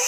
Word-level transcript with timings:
Hi, 0.00 0.04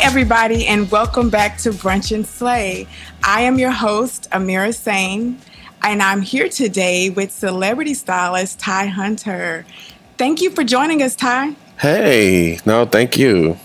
everybody, 0.00 0.68
and 0.68 0.88
welcome 0.92 1.28
back 1.28 1.58
to 1.58 1.70
Brunch 1.70 2.14
and 2.14 2.24
Slay. 2.24 2.86
I 3.24 3.40
am 3.40 3.58
your 3.58 3.72
host, 3.72 4.28
Amira 4.30 4.72
Sain, 4.72 5.40
and 5.82 6.00
I'm 6.00 6.22
here 6.22 6.48
today 6.48 7.10
with 7.10 7.32
celebrity 7.32 7.94
stylist 7.94 8.60
Ty 8.60 8.86
Hunter. 8.86 9.66
Thank 10.18 10.40
you 10.40 10.50
for 10.50 10.62
joining 10.62 11.02
us, 11.02 11.16
Ty. 11.16 11.56
Hey, 11.80 12.60
no, 12.64 12.86
thank 12.86 13.18
you. 13.18 13.58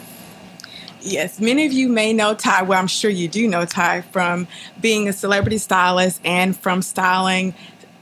Yes, 1.02 1.39
many 1.39 1.66
of 1.66 1.71
you 1.71 1.89
may 1.89 2.14
know 2.14 2.33
Ty. 2.33 2.64
Well, 2.64 2.79
I'm 2.79 2.87
sure 2.87 3.10
you 3.10 3.28
do 3.28 3.47
know 3.47 3.65
Ty 3.65 4.01
from 4.01 4.47
being 4.82 5.07
a 5.07 5.14
celebrity 5.14 5.57
stylist 5.57 6.19
and 6.25 6.56
from 6.56 6.82
styling 6.82 7.54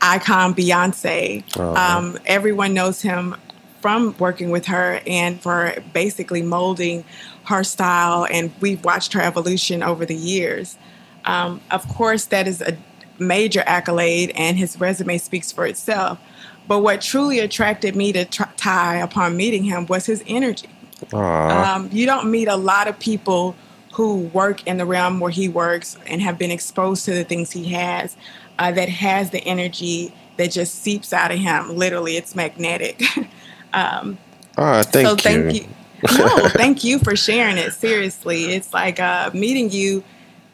icon 0.01 0.53
Beyonce. 0.53 1.43
Uh-huh. 1.57 1.73
Um, 1.73 2.17
everyone 2.25 2.73
knows 2.73 3.01
him 3.01 3.35
from 3.81 4.15
working 4.17 4.49
with 4.49 4.65
her 4.65 5.01
and 5.05 5.39
for 5.41 5.75
basically 5.93 6.41
molding 6.41 7.05
her 7.45 7.63
style, 7.63 8.27
and 8.29 8.51
we've 8.59 8.83
watched 8.83 9.13
her 9.13 9.21
evolution 9.21 9.83
over 9.83 10.05
the 10.05 10.15
years. 10.15 10.77
Um, 11.25 11.61
of 11.71 11.87
course, 11.87 12.25
that 12.25 12.47
is 12.47 12.61
a 12.61 12.77
major 13.19 13.63
accolade, 13.65 14.31
and 14.35 14.57
his 14.57 14.79
resume 14.79 15.17
speaks 15.17 15.51
for 15.51 15.65
itself. 15.65 16.19
But 16.67 16.79
what 16.79 17.01
truly 17.01 17.39
attracted 17.39 17.95
me 17.95 18.11
to 18.11 18.25
Ty 18.25 18.97
upon 18.97 19.37
meeting 19.37 19.63
him 19.63 19.85
was 19.85 20.05
his 20.05 20.23
energy. 20.27 20.67
Um, 21.13 21.89
you 21.91 22.05
don't 22.05 22.29
meet 22.31 22.47
a 22.47 22.55
lot 22.55 22.87
of 22.87 22.97
people 22.99 23.55
who 23.93 24.17
work 24.33 24.65
in 24.67 24.77
the 24.77 24.85
realm 24.85 25.19
where 25.19 25.31
he 25.31 25.49
works 25.49 25.97
and 26.07 26.21
have 26.21 26.37
been 26.37 26.51
exposed 26.51 27.05
to 27.05 27.13
the 27.13 27.23
things 27.23 27.51
he 27.51 27.65
has 27.69 28.15
uh, 28.59 28.71
that 28.71 28.89
has 28.89 29.31
the 29.31 29.39
energy 29.39 30.13
that 30.37 30.51
just 30.51 30.83
seeps 30.83 31.13
out 31.13 31.31
of 31.31 31.39
him. 31.39 31.75
Literally, 31.75 32.15
it's 32.15 32.35
magnetic. 32.35 33.01
um, 33.73 34.17
ah, 34.57 34.83
thank 34.83 35.07
so 35.07 35.11
you. 35.13 35.17
thank 35.17 35.53
you. 35.55 35.67
No, 36.15 36.47
thank 36.49 36.83
you 36.83 36.99
for 36.99 37.15
sharing 37.15 37.57
it. 37.57 37.73
Seriously, 37.73 38.53
it's 38.53 38.71
like 38.71 38.99
uh, 38.99 39.31
meeting 39.33 39.71
you 39.71 40.03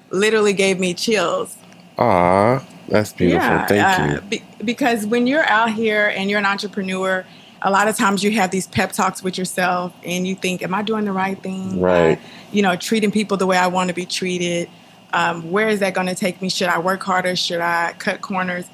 literally 0.09 0.53
gave 0.53 0.80
me 0.80 0.94
chills. 0.94 1.57
Aw, 1.97 2.66
that's 2.88 3.11
beautiful. 3.11 3.66
thank 3.67 4.00
uh, 4.00 4.13
you. 4.13 4.22
be- 4.30 4.44
because 4.63 5.05
when 5.05 5.28
you're 5.28 5.45
out 5.50 5.73
here 5.73 6.13
and 6.16 6.30
you're 6.30 6.39
an 6.39 6.45
entrepreneur, 6.45 7.25
a 7.64 7.72
lot 7.72 7.88
of 7.88 7.95
times 7.97 8.23
you 8.23 8.31
have 8.31 8.52
these 8.52 8.67
pep 8.67 8.92
talks 8.92 9.23
with 9.23 9.38
yourself, 9.38 9.94
and 10.06 10.28
you 10.28 10.36
think, 10.36 10.61
"Am 10.61 10.73
I 10.73 10.81
doing 10.81 11.06
the 11.06 11.11
right 11.11 11.42
thing? 11.42 11.80
Right. 11.81 12.17
Uh, 12.17 12.22
you 12.52 12.61
know, 12.61 12.75
treating 12.75 13.11
people 13.11 13.38
the 13.38 13.47
way 13.47 13.58
I 13.58 13.67
want 13.67 13.88
to 13.88 13.94
be 13.94 14.06
treated. 14.06 14.69
Um, 15.14 15.52
where 15.52 15.69
is 15.69 15.80
that 15.80 15.94
going 15.94 16.08
to 16.08 16.16
take 16.16 16.41
me? 16.41 16.50
Should 16.50 16.67
I 16.69 16.80
work 16.80 17.03
harder? 17.03 17.36
Should 17.36 17.61
I 17.61 17.94
cut 17.97 18.22
corners?" 18.22 18.66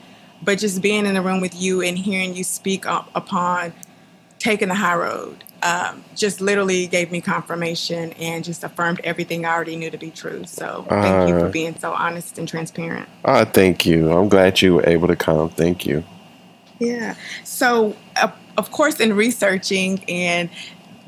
But 0.41 0.59
just 0.59 0.81
being 0.81 1.05
in 1.05 1.13
the 1.13 1.21
room 1.21 1.41
with 1.41 1.59
you 1.59 1.81
and 1.81 1.97
hearing 1.97 2.35
you 2.35 2.43
speak 2.43 2.85
up 2.87 3.09
upon 3.13 3.73
taking 4.39 4.69
the 4.69 4.75
high 4.75 4.95
road 4.95 5.43
um, 5.63 6.03
just 6.15 6.41
literally 6.41 6.87
gave 6.87 7.11
me 7.11 7.21
confirmation 7.21 8.13
and 8.13 8.43
just 8.43 8.63
affirmed 8.63 9.01
everything 9.03 9.45
I 9.45 9.49
already 9.53 9.75
knew 9.75 9.89
to 9.89 9.97
be 9.97 10.11
true. 10.11 10.43
So 10.45 10.85
thank 10.87 11.29
you 11.29 11.39
for 11.39 11.47
Uh. 11.47 11.51
being 11.51 11.75
so 11.79 11.91
honest 11.93 12.37
and 12.37 12.47
transparent. 12.47 13.07
Ah, 13.25 13.45
thank 13.45 13.85
you. 13.85 14.11
I'm 14.11 14.29
glad 14.29 14.61
you 14.61 14.75
were 14.75 14.87
able 14.87 15.07
to 15.07 15.15
come. 15.15 15.49
Thank 15.49 15.85
you. 15.85 16.03
Yeah. 16.79 17.15
So, 17.43 17.95
uh, 18.15 18.29
of 18.59 18.71
course, 18.71 18.99
in 18.99 19.13
researching 19.13 20.03
and 20.09 20.49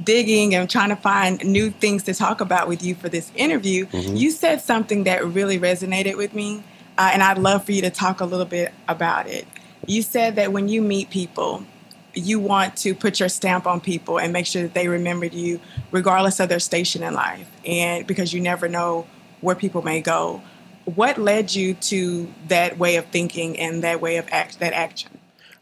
digging 0.01 0.55
and 0.55 0.69
trying 0.69 0.89
to 0.89 0.95
find 0.95 1.43
new 1.43 1.69
things 1.69 2.03
to 2.03 2.13
talk 2.13 2.41
about 2.41 2.67
with 2.67 2.81
you 2.81 2.95
for 2.95 3.09
this 3.09 3.31
interview, 3.35 3.85
you 3.91 4.31
said 4.31 4.61
something 4.61 5.03
that 5.03 5.23
really 5.25 5.59
resonated 5.59 6.15
with 6.17 6.33
me. 6.33 6.63
Uh, 6.97 7.11
and 7.13 7.21
I'd 7.21 7.37
love 7.37 7.65
for 7.65 7.73
you 7.73 7.81
to 7.81 7.89
talk 7.89 8.21
a 8.21 8.25
little 8.25 8.45
bit 8.45 8.73
about 8.87 9.27
it. 9.27 9.45
You 9.85 10.01
said 10.01 10.37
that 10.37 10.51
when 10.53 10.69
you 10.69 10.81
meet 10.81 11.09
people, 11.09 11.65
you 12.13 12.39
want 12.39 12.77
to 12.77 12.95
put 12.95 13.19
your 13.19 13.29
stamp 13.29 13.67
on 13.67 13.81
people 13.81 14.17
and 14.17 14.31
make 14.31 14.45
sure 14.45 14.61
that 14.63 14.73
they 14.73 14.87
remembered 14.87 15.33
you 15.33 15.59
regardless 15.91 16.39
of 16.39 16.47
their 16.49 16.59
station 16.59 17.03
in 17.03 17.13
life. 17.13 17.49
And 17.65 18.07
because 18.07 18.33
you 18.33 18.41
never 18.41 18.67
know 18.69 19.07
where 19.41 19.55
people 19.55 19.81
may 19.81 20.01
go. 20.01 20.41
What 20.85 21.17
led 21.17 21.53
you 21.53 21.73
to 21.75 22.31
that 22.47 22.77
way 22.77 22.95
of 22.95 23.05
thinking 23.07 23.59
and 23.59 23.83
that 23.83 24.01
way 24.01 24.17
of 24.17 24.27
act, 24.31 24.59
that 24.59 24.73
action? 24.73 25.11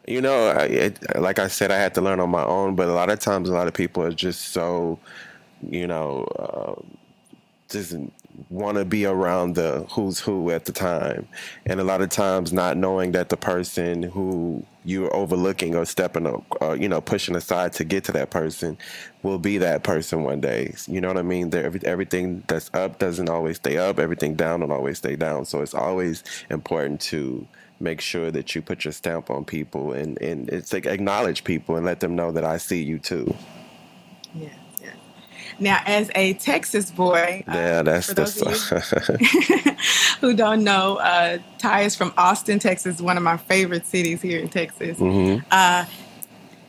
You 0.09 0.21
know, 0.21 0.47
I, 0.47 0.63
it, 0.65 1.19
like 1.21 1.37
I 1.37 1.47
said, 1.47 1.71
I 1.71 1.77
had 1.77 1.93
to 1.93 2.01
learn 2.01 2.19
on 2.19 2.31
my 2.31 2.43
own, 2.43 2.75
but 2.75 2.89
a 2.89 2.93
lot 2.93 3.11
of 3.11 3.19
times, 3.19 3.47
a 3.47 3.53
lot 3.53 3.67
of 3.67 3.75
people 3.75 4.01
are 4.03 4.11
just 4.11 4.53
so, 4.53 4.99
you 5.61 5.85
know, 5.85 6.23
uh, 6.39 6.81
just 7.69 7.95
want 8.49 8.77
to 8.79 8.85
be 8.85 9.05
around 9.05 9.55
the 9.55 9.85
who's 9.91 10.19
who 10.19 10.49
at 10.49 10.65
the 10.65 10.71
time. 10.71 11.27
And 11.67 11.79
a 11.79 11.83
lot 11.83 12.01
of 12.01 12.09
times, 12.09 12.51
not 12.51 12.75
knowing 12.75 13.11
that 13.11 13.29
the 13.29 13.37
person 13.37 14.03
who 14.03 14.65
you're 14.83 15.15
overlooking 15.15 15.75
or 15.75 15.85
stepping 15.85 16.25
up, 16.25 16.43
uh, 16.61 16.73
you 16.73 16.89
know, 16.89 17.01
pushing 17.01 17.35
aside 17.35 17.73
to 17.73 17.83
get 17.83 18.03
to 18.05 18.11
that 18.13 18.31
person 18.31 18.79
will 19.23 19.39
be 19.39 19.59
that 19.59 19.83
person 19.83 20.23
one 20.23 20.41
day. 20.41 20.73
You 20.87 21.01
know 21.01 21.09
what 21.09 21.17
I 21.19 21.23
mean? 21.23 21.53
Every, 21.53 21.81
everything 21.85 22.43
that's 22.47 22.71
up 22.73 22.97
doesn't 22.99 23.29
always 23.29 23.57
stay 23.57 23.77
up, 23.77 23.99
everything 23.99 24.35
down 24.35 24.61
don't 24.61 24.71
always 24.71 24.97
stay 24.97 25.15
down. 25.15 25.45
So 25.45 25.61
it's 25.61 25.75
always 25.75 26.23
important 26.49 27.01
to 27.01 27.47
make 27.79 28.01
sure 28.01 28.31
that 28.31 28.53
you 28.55 28.61
put 28.61 28.83
your 28.85 28.91
stamp 28.91 29.29
on 29.29 29.45
people 29.45 29.93
and, 29.93 30.21
and 30.21 30.49
it's 30.49 30.73
like 30.73 30.85
acknowledge 30.85 31.43
people 31.43 31.75
and 31.75 31.85
let 31.85 31.99
them 31.99 32.15
know 32.15 32.31
that 32.31 32.43
I 32.43 32.57
see 32.57 32.83
you 32.83 32.99
too. 32.99 33.33
Yeah. 34.35 34.49
yes. 34.81 34.95
Now, 35.59 35.79
as 35.85 36.11
a 36.15 36.33
Texas 36.33 36.91
boy, 36.91 37.43
uh, 37.47 37.53
Yeah, 37.53 37.81
that's 37.83 38.07
for 38.07 38.13
the 38.15 38.23
those 38.23 38.41
of 38.41 39.69
you 39.71 39.75
who 40.21 40.35
don't 40.35 40.63
know, 40.63 40.97
uh, 40.97 41.39
Ty 41.57 41.81
is 41.81 41.95
from 41.95 42.13
Austin, 42.17 42.59
Texas, 42.59 43.01
one 43.01 43.17
of 43.17 43.23
my 43.23 43.37
favorite 43.37 43.85
cities 43.85 44.21
here 44.21 44.39
in 44.39 44.49
Texas. 44.49 44.97
Mhm. 44.97 45.43
Uh, 45.51 45.85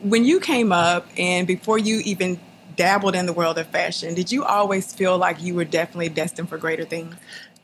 when 0.01 0.25
you 0.25 0.39
came 0.39 0.71
up 0.71 1.05
and 1.17 1.45
before 1.45 1.77
you 1.77 2.01
even 2.05 2.39
dabbled 2.75 3.15
in 3.15 3.25
the 3.25 3.33
world 3.33 3.57
of 3.57 3.67
fashion, 3.67 4.15
did 4.15 4.31
you 4.31 4.43
always 4.43 4.93
feel 4.93 5.17
like 5.17 5.41
you 5.41 5.53
were 5.53 5.65
definitely 5.65 6.09
destined 6.09 6.49
for 6.49 6.57
greater 6.57 6.85
things? 6.85 7.15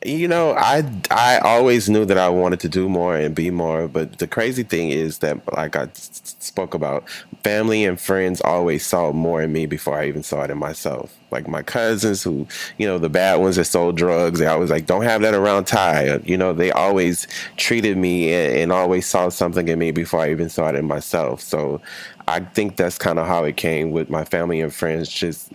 You 0.06 0.28
know, 0.28 0.52
I 0.54 0.84
I 1.10 1.40
always 1.40 1.90
knew 1.90 2.06
that 2.06 2.20
I 2.20 2.30
wanted 2.30 2.60
to 2.62 2.70
do 2.70 2.88
more 2.88 3.16
and 3.16 3.34
be 3.34 3.50
more, 3.50 3.88
but 3.88 4.20
the 4.20 4.28
crazy 4.28 4.62
thing 4.62 4.92
is 4.92 5.18
that, 5.20 5.40
like 5.56 5.76
I 5.76 5.90
spoke 5.94 6.76
about, 6.76 7.10
family 7.44 7.84
and 7.84 8.00
friends 8.00 8.40
always 8.42 8.86
saw 8.86 9.12
more 9.12 9.42
in 9.42 9.52
me 9.52 9.66
before 9.66 9.98
I 9.98 10.08
even 10.08 10.22
saw 10.22 10.44
it 10.44 10.52
in 10.52 10.58
myself. 10.60 11.18
Like 11.32 11.48
my 11.48 11.64
cousins, 11.64 12.22
who 12.22 12.48
you 12.78 12.86
know, 12.86 13.00
the 13.00 13.10
bad 13.10 13.38
ones 13.38 13.56
that 13.56 13.66
sold 13.66 13.98
drugs, 13.98 14.38
they 14.40 14.46
always 14.46 14.70
like, 14.70 14.86
"Don't 14.86 15.02
have 15.02 15.22
that 15.24 15.34
around 15.34 15.66
Ty." 15.66 16.20
You 16.26 16.38
know, 16.38 16.54
they 16.54 16.70
always 16.72 17.28
treated 17.58 17.98
me 17.98 18.32
and, 18.32 18.56
and 18.56 18.72
always 18.72 19.08
saw 19.08 19.30
something 19.30 19.68
in 19.68 19.80
me 19.80 19.90
before 19.90 20.20
I 20.22 20.30
even 20.30 20.48
saw 20.50 20.70
it 20.70 20.76
in 20.76 20.86
myself. 20.86 21.42
So, 21.42 21.82
I 22.28 22.42
think 22.42 22.76
that's 22.78 23.00
kind 23.00 23.18
of 23.18 23.26
how 23.26 23.46
it 23.46 23.58
came 23.58 23.90
with 23.92 24.12
my 24.12 24.26
family 24.26 24.62
and 24.62 24.72
friends, 24.74 25.10
just 25.10 25.52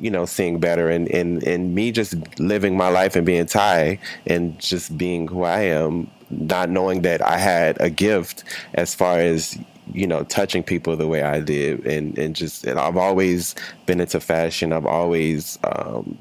you 0.00 0.10
know, 0.10 0.26
seeing 0.26 0.58
better 0.58 0.88
and, 0.90 1.08
and, 1.08 1.42
and 1.44 1.74
me 1.74 1.92
just 1.92 2.14
living 2.38 2.76
my 2.76 2.88
life 2.88 3.16
and 3.16 3.24
being 3.24 3.46
Ty 3.46 3.98
and 4.26 4.58
just 4.58 4.96
being 4.98 5.28
who 5.28 5.44
I 5.44 5.60
am, 5.60 6.10
not 6.30 6.68
knowing 6.68 7.02
that 7.02 7.22
I 7.22 7.38
had 7.38 7.80
a 7.80 7.90
gift 7.90 8.44
as 8.74 8.94
far 8.94 9.18
as, 9.18 9.58
you 9.92 10.06
know, 10.06 10.24
touching 10.24 10.62
people 10.62 10.96
the 10.96 11.06
way 11.06 11.22
I 11.22 11.40
did. 11.40 11.86
And, 11.86 12.18
and 12.18 12.34
just, 12.34 12.64
and 12.64 12.78
I've 12.78 12.96
always 12.96 13.54
been 13.86 14.00
into 14.00 14.20
fashion. 14.20 14.72
I've 14.72 14.86
always, 14.86 15.58
um, 15.64 16.18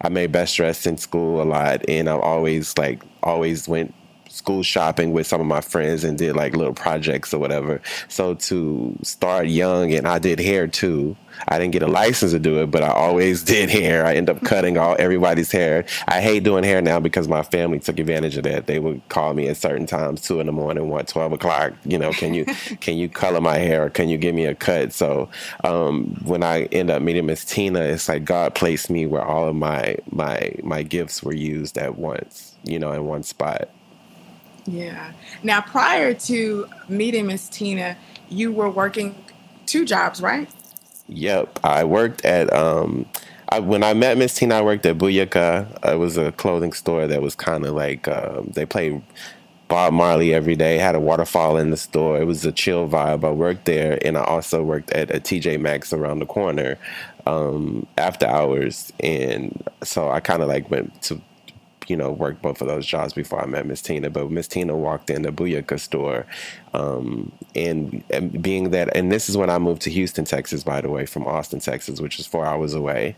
I 0.00 0.08
made 0.08 0.32
best 0.32 0.56
dressed 0.56 0.86
in 0.86 0.96
school 0.96 1.42
a 1.42 1.44
lot 1.44 1.84
and 1.88 2.08
I've 2.08 2.20
always 2.20 2.76
like, 2.78 3.02
always 3.22 3.68
went 3.68 3.94
school 4.32 4.62
shopping 4.62 5.12
with 5.12 5.26
some 5.26 5.40
of 5.40 5.46
my 5.46 5.60
friends 5.60 6.04
and 6.04 6.16
did 6.16 6.34
like 6.34 6.56
little 6.56 6.72
projects 6.72 7.34
or 7.34 7.38
whatever. 7.38 7.80
So 8.08 8.34
to 8.34 8.96
start 9.02 9.48
young 9.48 9.92
and 9.92 10.08
I 10.08 10.18
did 10.18 10.40
hair 10.40 10.66
too. 10.66 11.16
I 11.48 11.58
didn't 11.58 11.72
get 11.72 11.82
a 11.82 11.86
license 11.86 12.32
to 12.32 12.38
do 12.38 12.62
it, 12.62 12.70
but 12.70 12.82
I 12.82 12.88
always 12.88 13.42
did 13.54 13.70
hair. 13.70 14.06
I 14.06 14.14
end 14.14 14.30
up 14.30 14.42
cutting 14.42 14.78
all 14.78 14.96
everybody's 14.98 15.52
hair. 15.52 15.84
I 16.08 16.20
hate 16.20 16.44
doing 16.44 16.64
hair 16.64 16.80
now 16.80 17.00
because 17.00 17.28
my 17.28 17.42
family 17.42 17.78
took 17.78 17.98
advantage 17.98 18.36
of 18.36 18.44
that. 18.44 18.66
They 18.66 18.78
would 18.78 19.06
call 19.08 19.34
me 19.34 19.48
at 19.48 19.56
certain 19.56 19.86
times, 19.86 20.22
two 20.22 20.40
in 20.40 20.46
the 20.46 20.52
morning, 20.52 20.88
one, 20.88 21.04
12 21.06 21.32
o'clock. 21.32 21.72
You 21.84 21.98
know, 21.98 22.12
can 22.12 22.34
you 22.34 22.44
can 22.80 22.96
you 22.96 23.08
color 23.08 23.40
my 23.40 23.58
hair 23.58 23.84
or 23.84 23.90
can 23.90 24.08
you 24.08 24.18
give 24.18 24.34
me 24.34 24.46
a 24.46 24.54
cut? 24.54 24.92
So 24.92 25.28
um, 25.64 26.16
when 26.24 26.42
I 26.42 26.64
end 26.64 26.90
up 26.90 27.02
meeting 27.02 27.26
Miss 27.26 27.44
Tina, 27.44 27.80
it's 27.80 28.08
like 28.08 28.24
God 28.24 28.54
placed 28.54 28.90
me 28.90 29.06
where 29.06 29.24
all 29.24 29.48
of 29.48 29.56
my 29.56 29.96
my 30.10 30.54
my 30.62 30.82
gifts 30.82 31.22
were 31.22 31.34
used 31.34 31.76
at 31.78 31.96
once, 31.98 32.54
you 32.64 32.78
know, 32.78 32.92
in 32.92 33.04
one 33.04 33.22
spot. 33.22 33.68
Yeah. 34.66 35.12
Now, 35.42 35.60
prior 35.62 36.14
to 36.14 36.68
meeting 36.88 37.26
Miss 37.26 37.48
Tina, 37.48 37.96
you 38.28 38.52
were 38.52 38.70
working 38.70 39.14
two 39.66 39.84
jobs, 39.84 40.22
right? 40.22 40.50
Yep, 41.08 41.60
I 41.64 41.84
worked 41.84 42.24
at 42.24 42.52
um, 42.52 43.06
I, 43.50 43.60
when 43.60 43.82
I 43.84 43.94
met 43.94 44.18
Miss 44.18 44.34
Tina, 44.34 44.56
I 44.56 44.62
worked 44.62 44.86
at 44.86 44.98
Booyaka. 44.98 45.92
It 45.92 45.98
was 45.98 46.16
a 46.16 46.32
clothing 46.32 46.72
store 46.72 47.06
that 47.08 47.22
was 47.22 47.34
kind 47.34 47.66
of 47.66 47.74
like 47.74 48.08
um, 48.08 48.50
they 48.54 48.66
played 48.66 49.02
Bob 49.68 49.92
Marley 49.94 50.34
every 50.34 50.56
day. 50.56 50.78
Had 50.78 50.94
a 50.94 51.00
waterfall 51.00 51.58
in 51.58 51.70
the 51.70 51.76
store. 51.76 52.20
It 52.20 52.24
was 52.26 52.44
a 52.46 52.52
chill 52.52 52.88
vibe. 52.88 53.24
I 53.24 53.30
worked 53.32 53.66
there, 53.66 53.98
and 54.06 54.18
I 54.18 54.24
also 54.24 54.62
worked 54.62 54.90
at 54.92 55.10
a 55.14 55.20
TJ 55.20 55.60
Maxx 55.60 55.92
around 55.92 56.20
the 56.20 56.26
corner. 56.26 56.78
um, 57.26 57.86
after 57.98 58.26
hours, 58.26 58.92
and 59.00 59.62
so 59.82 60.10
I 60.10 60.20
kind 60.20 60.42
of 60.42 60.48
like 60.48 60.70
went 60.70 61.02
to 61.04 61.20
you 61.92 61.98
know, 61.98 62.10
worked 62.10 62.40
both 62.40 62.62
of 62.62 62.68
those 62.68 62.86
jobs 62.86 63.12
before 63.12 63.42
I 63.42 63.44
met 63.44 63.66
Miss 63.66 63.82
Tina. 63.82 64.08
But 64.08 64.30
Miss 64.30 64.48
Tina 64.48 64.74
walked 64.74 65.10
in 65.10 65.20
the 65.20 65.30
Booyaka 65.30 65.78
store, 65.78 66.24
um, 66.72 67.30
and, 67.54 68.02
being 68.40 68.70
that, 68.70 68.96
and 68.96 69.12
this 69.12 69.28
is 69.28 69.36
when 69.36 69.50
I 69.50 69.58
moved 69.58 69.82
to 69.82 69.90
Houston, 69.90 70.24
Texas, 70.24 70.64
by 70.64 70.80
the 70.80 70.88
way, 70.88 71.04
from 71.04 71.26
Austin, 71.26 71.60
Texas, 71.60 72.00
which 72.00 72.18
is 72.18 72.26
four 72.26 72.46
hours 72.46 72.72
away. 72.72 73.14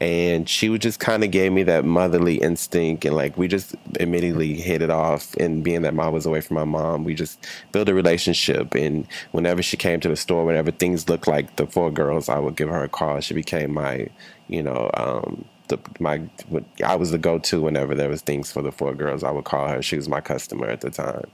And 0.00 0.48
she 0.48 0.68
would 0.68 0.82
just 0.82 0.98
kind 0.98 1.22
of 1.22 1.30
gave 1.30 1.52
me 1.52 1.62
that 1.62 1.84
motherly 1.84 2.38
instinct, 2.38 3.04
and 3.04 3.14
like 3.14 3.38
we 3.38 3.46
just 3.46 3.76
immediately 4.00 4.54
hit 4.54 4.82
it 4.82 4.90
off. 4.90 5.32
And 5.36 5.62
being 5.62 5.82
that 5.82 5.94
mom 5.94 6.12
was 6.12 6.26
away 6.26 6.40
from 6.40 6.56
my 6.56 6.64
mom, 6.64 7.04
we 7.04 7.14
just 7.14 7.46
built 7.70 7.88
a 7.88 7.94
relationship. 7.94 8.74
And 8.74 9.06
whenever 9.30 9.62
she 9.62 9.76
came 9.76 10.00
to 10.00 10.08
the 10.08 10.16
store, 10.16 10.44
whenever 10.44 10.72
things 10.72 11.08
looked 11.08 11.28
like 11.28 11.54
the 11.54 11.68
four 11.68 11.92
girls, 11.92 12.28
I 12.28 12.40
would 12.40 12.56
give 12.56 12.68
her 12.68 12.82
a 12.82 12.88
call. 12.88 13.20
She 13.20 13.34
became 13.34 13.74
my, 13.74 14.08
you 14.48 14.64
know, 14.64 14.90
um, 14.94 15.44
the 15.68 15.78
my 16.00 16.22
I 16.84 16.96
was 16.96 17.10
the 17.10 17.18
go 17.18 17.38
to 17.38 17.62
whenever 17.62 17.94
there 17.94 18.08
was 18.08 18.22
things 18.22 18.50
for 18.50 18.62
the 18.62 18.72
four 18.72 18.94
girls. 18.94 19.22
I 19.22 19.30
would 19.30 19.44
call 19.44 19.68
her. 19.68 19.82
She 19.82 19.96
was 19.96 20.08
my 20.08 20.20
customer 20.20 20.66
at 20.66 20.80
the 20.80 20.90
time. 20.90 21.30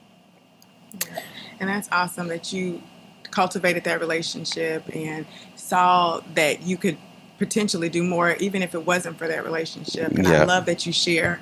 And 1.60 1.68
that's 1.68 1.88
awesome 1.92 2.28
that 2.28 2.52
you 2.52 2.82
cultivated 3.30 3.84
that 3.84 4.00
relationship 4.00 4.84
and 4.94 5.26
saw 5.56 6.20
that 6.34 6.62
you 6.62 6.76
could 6.76 6.96
potentially 7.38 7.88
do 7.88 8.02
more, 8.02 8.34
even 8.36 8.62
if 8.62 8.74
it 8.74 8.86
wasn't 8.86 9.18
for 9.18 9.26
that 9.26 9.44
relationship. 9.44 10.12
And 10.12 10.26
yeah. 10.26 10.42
I 10.42 10.44
love 10.44 10.66
that 10.66 10.86
you 10.86 10.92
share. 10.92 11.40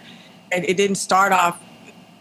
And 0.50 0.64
it 0.64 0.76
didn't 0.76 0.96
start 0.96 1.32
off 1.32 1.60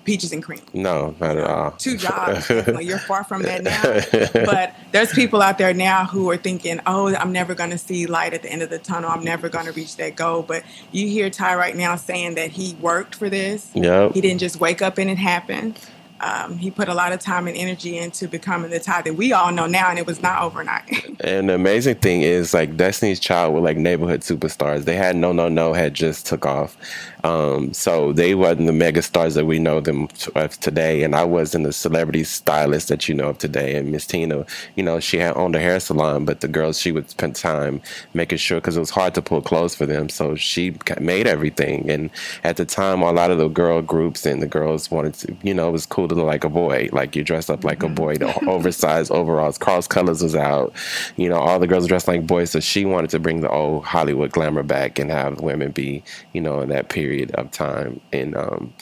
peaches 0.03 0.31
and 0.31 0.43
cream. 0.43 0.61
No, 0.73 1.15
not 1.19 1.37
at 1.37 1.43
all. 1.43 1.71
Two 1.71 1.97
jobs. 1.97 2.49
You're 2.79 2.99
far 2.99 3.23
from 3.23 3.43
that 3.43 3.63
now. 3.63 4.45
but 4.45 4.75
there's 4.91 5.11
people 5.13 5.41
out 5.41 5.57
there 5.57 5.73
now 5.73 6.05
who 6.05 6.29
are 6.29 6.37
thinking, 6.37 6.79
oh, 6.85 7.13
I'm 7.15 7.31
never 7.31 7.55
going 7.55 7.69
to 7.69 7.77
see 7.77 8.05
light 8.07 8.33
at 8.33 8.41
the 8.41 8.51
end 8.51 8.61
of 8.61 8.69
the 8.69 8.79
tunnel. 8.79 9.09
I'm 9.09 9.23
never 9.23 9.49
going 9.49 9.65
to 9.65 9.71
reach 9.71 9.97
that 9.97 10.15
goal. 10.15 10.43
But 10.43 10.63
you 10.91 11.07
hear 11.07 11.29
Ty 11.29 11.55
right 11.55 11.75
now 11.75 11.95
saying 11.95 12.35
that 12.35 12.51
he 12.51 12.75
worked 12.75 13.15
for 13.15 13.29
this. 13.29 13.69
Yeah. 13.73 14.09
He 14.11 14.21
didn't 14.21 14.39
just 14.39 14.59
wake 14.59 14.81
up 14.81 14.97
and 14.97 15.09
it 15.09 15.17
happened. 15.17 15.79
Um, 16.21 16.57
he 16.57 16.69
put 16.69 16.87
a 16.87 16.93
lot 16.93 17.11
of 17.11 17.19
time 17.19 17.47
and 17.47 17.57
energy 17.57 17.97
into 17.97 18.27
becoming 18.27 18.69
the 18.69 18.79
Ty 18.79 19.01
that 19.01 19.15
we 19.15 19.33
all 19.33 19.51
know 19.51 19.65
now, 19.65 19.89
and 19.89 19.97
it 19.97 20.05
was 20.05 20.21
not 20.21 20.41
overnight. 20.43 21.19
and 21.21 21.49
the 21.49 21.55
amazing 21.55 21.95
thing 21.95 22.21
is, 22.21 22.53
like 22.53 22.77
Destiny's 22.77 23.19
Child 23.19 23.55
were 23.55 23.59
like 23.59 23.77
neighborhood 23.77 24.21
superstars. 24.21 24.85
They 24.85 24.95
had 24.95 25.15
No 25.15 25.31
No 25.31 25.49
No 25.49 25.73
had 25.73 25.95
just 25.95 26.27
took 26.27 26.45
off, 26.45 26.77
um, 27.23 27.73
so 27.73 28.13
they 28.13 28.35
wasn't 28.35 28.67
the 28.67 28.73
mega 28.73 29.01
stars 29.01 29.35
that 29.35 29.45
we 29.45 29.59
know 29.59 29.79
them 29.79 30.07
of 30.35 30.59
today. 30.59 31.03
And 31.03 31.15
I 31.15 31.23
wasn't 31.23 31.65
the 31.65 31.73
celebrity 31.73 32.23
stylist 32.23 32.87
that 32.89 33.07
you 33.07 33.15
know 33.15 33.29
of 33.29 33.37
today. 33.37 33.75
And 33.75 33.91
Miss 33.91 34.05
Tina, 34.05 34.45
you 34.75 34.83
know, 34.83 34.99
she 34.99 35.17
had 35.17 35.35
owned 35.35 35.55
a 35.55 35.59
hair 35.59 35.79
salon, 35.79 36.25
but 36.25 36.41
the 36.41 36.47
girls 36.47 36.79
she 36.79 36.91
would 36.91 37.09
spend 37.09 37.35
time 37.35 37.81
making 38.13 38.37
sure 38.37 38.59
because 38.59 38.77
it 38.77 38.79
was 38.79 38.89
hard 38.89 39.13
to 39.15 39.21
pull 39.21 39.41
clothes 39.41 39.75
for 39.75 39.85
them. 39.85 40.09
So 40.09 40.35
she 40.35 40.75
made 40.99 41.27
everything. 41.27 41.89
And 41.89 42.09
at 42.43 42.57
the 42.57 42.65
time, 42.65 43.01
a 43.01 43.11
lot 43.11 43.31
of 43.31 43.37
the 43.37 43.47
girl 43.47 43.81
groups 43.81 44.25
and 44.25 44.41
the 44.41 44.47
girls 44.47 44.89
wanted 44.91 45.13
to, 45.15 45.35
you 45.43 45.53
know, 45.53 45.69
it 45.69 45.71
was 45.71 45.85
cool 45.85 46.07
to 46.11 46.15
look 46.15 46.27
like 46.27 46.43
a 46.43 46.49
boy. 46.49 46.89
Like 46.91 47.15
you 47.15 47.23
dress 47.23 47.49
up 47.49 47.63
like 47.63 47.83
a 47.83 47.89
boy. 47.89 48.17
The 48.17 48.33
oversized 48.47 49.11
overalls, 49.11 49.57
Cross 49.57 49.87
Colours 49.87 50.23
was 50.23 50.35
out. 50.35 50.73
You 51.17 51.29
know, 51.29 51.37
all 51.37 51.59
the 51.59 51.67
girls 51.67 51.87
dressed 51.87 52.07
like 52.07 52.27
boys. 52.27 52.51
So 52.51 52.59
she 52.59 52.85
wanted 52.85 53.09
to 53.11 53.19
bring 53.19 53.41
the 53.41 53.49
old 53.49 53.85
Hollywood 53.85 54.31
glamour 54.31 54.63
back 54.63 54.99
and 54.99 55.11
have 55.11 55.41
women 55.41 55.71
be, 55.71 56.03
you 56.33 56.41
know, 56.41 56.61
in 56.61 56.69
that 56.69 56.89
period 56.89 57.01
period 57.01 57.31
of 57.35 57.51
time, 57.51 57.99
and 58.13 58.35
um, 58.35 58.73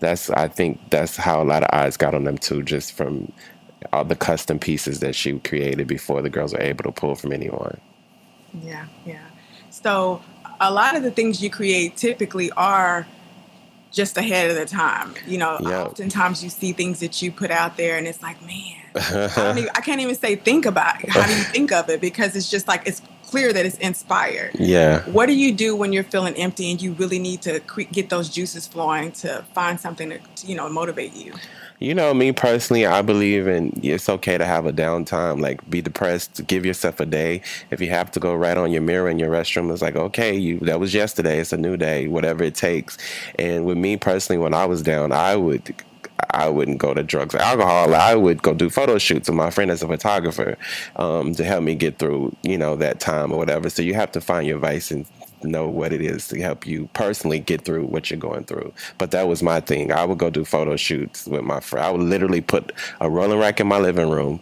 that's 0.00 0.30
I 0.30 0.48
think 0.48 0.80
that's 0.90 1.16
how 1.16 1.42
a 1.42 1.44
lot 1.44 1.62
of 1.62 1.68
eyes 1.72 1.96
got 1.96 2.14
on 2.14 2.24
them 2.24 2.38
too, 2.38 2.62
just 2.62 2.92
from 2.92 3.32
all 3.92 4.04
the 4.04 4.16
custom 4.16 4.58
pieces 4.58 5.00
that 5.00 5.14
she 5.14 5.38
created 5.40 5.86
before 5.86 6.22
the 6.22 6.30
girls 6.30 6.52
were 6.52 6.60
able 6.60 6.84
to 6.84 6.92
pull 6.92 7.14
from 7.14 7.32
anyone. 7.32 7.78
Yeah, 8.62 8.86
yeah. 9.04 9.26
So 9.70 10.22
a 10.60 10.72
lot 10.72 10.96
of 10.96 11.02
the 11.02 11.10
things 11.10 11.42
you 11.42 11.50
create 11.50 11.96
typically 11.96 12.50
are 12.52 13.06
just 13.96 14.18
ahead 14.18 14.50
of 14.50 14.56
the 14.56 14.66
time. 14.66 15.14
You 15.26 15.38
know, 15.38 15.58
yep. 15.60 15.86
oftentimes 15.86 16.44
you 16.44 16.50
see 16.50 16.72
things 16.72 17.00
that 17.00 17.20
you 17.22 17.32
put 17.32 17.50
out 17.50 17.78
there, 17.78 17.96
and 17.96 18.06
it's 18.06 18.22
like, 18.22 18.40
man, 18.42 18.76
I, 18.94 19.54
even, 19.56 19.70
I, 19.74 19.80
can't 19.80 20.00
even 20.00 20.14
say 20.14 20.36
think 20.36 20.66
about 20.66 21.02
it. 21.02 21.08
How 21.08 21.26
do 21.26 21.34
you 21.34 21.42
think 21.44 21.72
of 21.72 21.88
it? 21.88 22.00
Because 22.00 22.36
it's 22.36 22.50
just 22.50 22.68
like 22.68 22.86
it's 22.86 23.00
clear 23.26 23.52
that 23.54 23.64
it's 23.64 23.78
inspired. 23.78 24.52
Yeah. 24.54 25.02
What 25.06 25.26
do 25.26 25.34
you 25.34 25.52
do 25.52 25.74
when 25.74 25.92
you're 25.92 26.04
feeling 26.04 26.34
empty 26.34 26.70
and 26.70 26.80
you 26.80 26.92
really 26.92 27.18
need 27.18 27.42
to 27.42 27.60
get 27.90 28.10
those 28.10 28.28
juices 28.28 28.68
flowing 28.68 29.12
to 29.12 29.44
find 29.54 29.80
something 29.80 30.10
to, 30.10 30.20
you 30.46 30.54
know, 30.54 30.68
motivate 30.68 31.14
you? 31.14 31.32
You 31.78 31.94
know, 31.94 32.14
me 32.14 32.32
personally, 32.32 32.86
I 32.86 33.02
believe 33.02 33.46
in 33.46 33.78
it's 33.82 34.08
okay 34.08 34.38
to 34.38 34.46
have 34.46 34.64
a 34.64 34.72
downtime. 34.72 35.40
Like, 35.42 35.68
be 35.68 35.82
depressed, 35.82 36.46
give 36.46 36.64
yourself 36.64 37.00
a 37.00 37.06
day. 37.06 37.42
If 37.70 37.80
you 37.82 37.90
have 37.90 38.10
to 38.12 38.20
go 38.20 38.34
right 38.34 38.56
on 38.56 38.72
your 38.72 38.80
mirror 38.80 39.10
in 39.10 39.18
your 39.18 39.30
restroom, 39.30 39.70
it's 39.70 39.82
like, 39.82 39.96
okay, 39.96 40.34
you 40.34 40.58
that 40.60 40.80
was 40.80 40.94
yesterday. 40.94 41.38
It's 41.38 41.52
a 41.52 41.58
new 41.58 41.76
day, 41.76 42.08
whatever 42.08 42.44
it 42.44 42.54
takes. 42.54 42.96
And 43.38 43.66
with 43.66 43.76
me 43.76 43.98
personally, 43.98 44.42
when 44.42 44.54
I 44.54 44.64
was 44.64 44.82
down, 44.82 45.12
I 45.12 45.36
would 45.36 45.74
I 46.30 46.48
wouldn't 46.48 46.78
go 46.78 46.94
to 46.94 47.02
drugs 47.02 47.34
or 47.34 47.38
alcohol. 47.38 47.94
I 47.94 48.14
would 48.14 48.42
go 48.42 48.54
do 48.54 48.70
photo 48.70 48.98
shoots 48.98 49.28
with 49.28 49.36
my 49.36 49.50
friend 49.50 49.70
as 49.70 49.82
a 49.82 49.86
photographer 49.86 50.56
um, 50.96 51.34
to 51.34 51.44
help 51.44 51.62
me 51.62 51.74
get 51.74 51.98
through, 51.98 52.34
you 52.42 52.56
know, 52.56 52.76
that 52.76 53.00
time 53.00 53.32
or 53.32 53.38
whatever. 53.38 53.68
So 53.68 53.82
you 53.82 53.94
have 53.94 54.12
to 54.12 54.20
find 54.20 54.46
your 54.46 54.58
vice 54.58 54.90
and 54.90 55.06
know 55.46 55.68
what 55.68 55.92
it 55.92 56.00
is 56.00 56.28
to 56.28 56.40
help 56.40 56.66
you 56.66 56.88
personally 56.92 57.38
get 57.38 57.64
through 57.64 57.86
what 57.86 58.10
you're 58.10 58.20
going 58.20 58.44
through. 58.44 58.72
But 58.98 59.10
that 59.12 59.28
was 59.28 59.42
my 59.42 59.60
thing. 59.60 59.92
I 59.92 60.04
would 60.04 60.18
go 60.18 60.30
do 60.30 60.44
photo 60.44 60.76
shoots 60.76 61.26
with 61.26 61.42
my 61.42 61.60
friend. 61.60 61.86
I 61.86 61.90
would 61.90 62.02
literally 62.02 62.40
put 62.40 62.72
a 63.00 63.10
rolling 63.10 63.38
rack 63.38 63.60
in 63.60 63.66
my 63.66 63.78
living 63.78 64.10
room, 64.10 64.40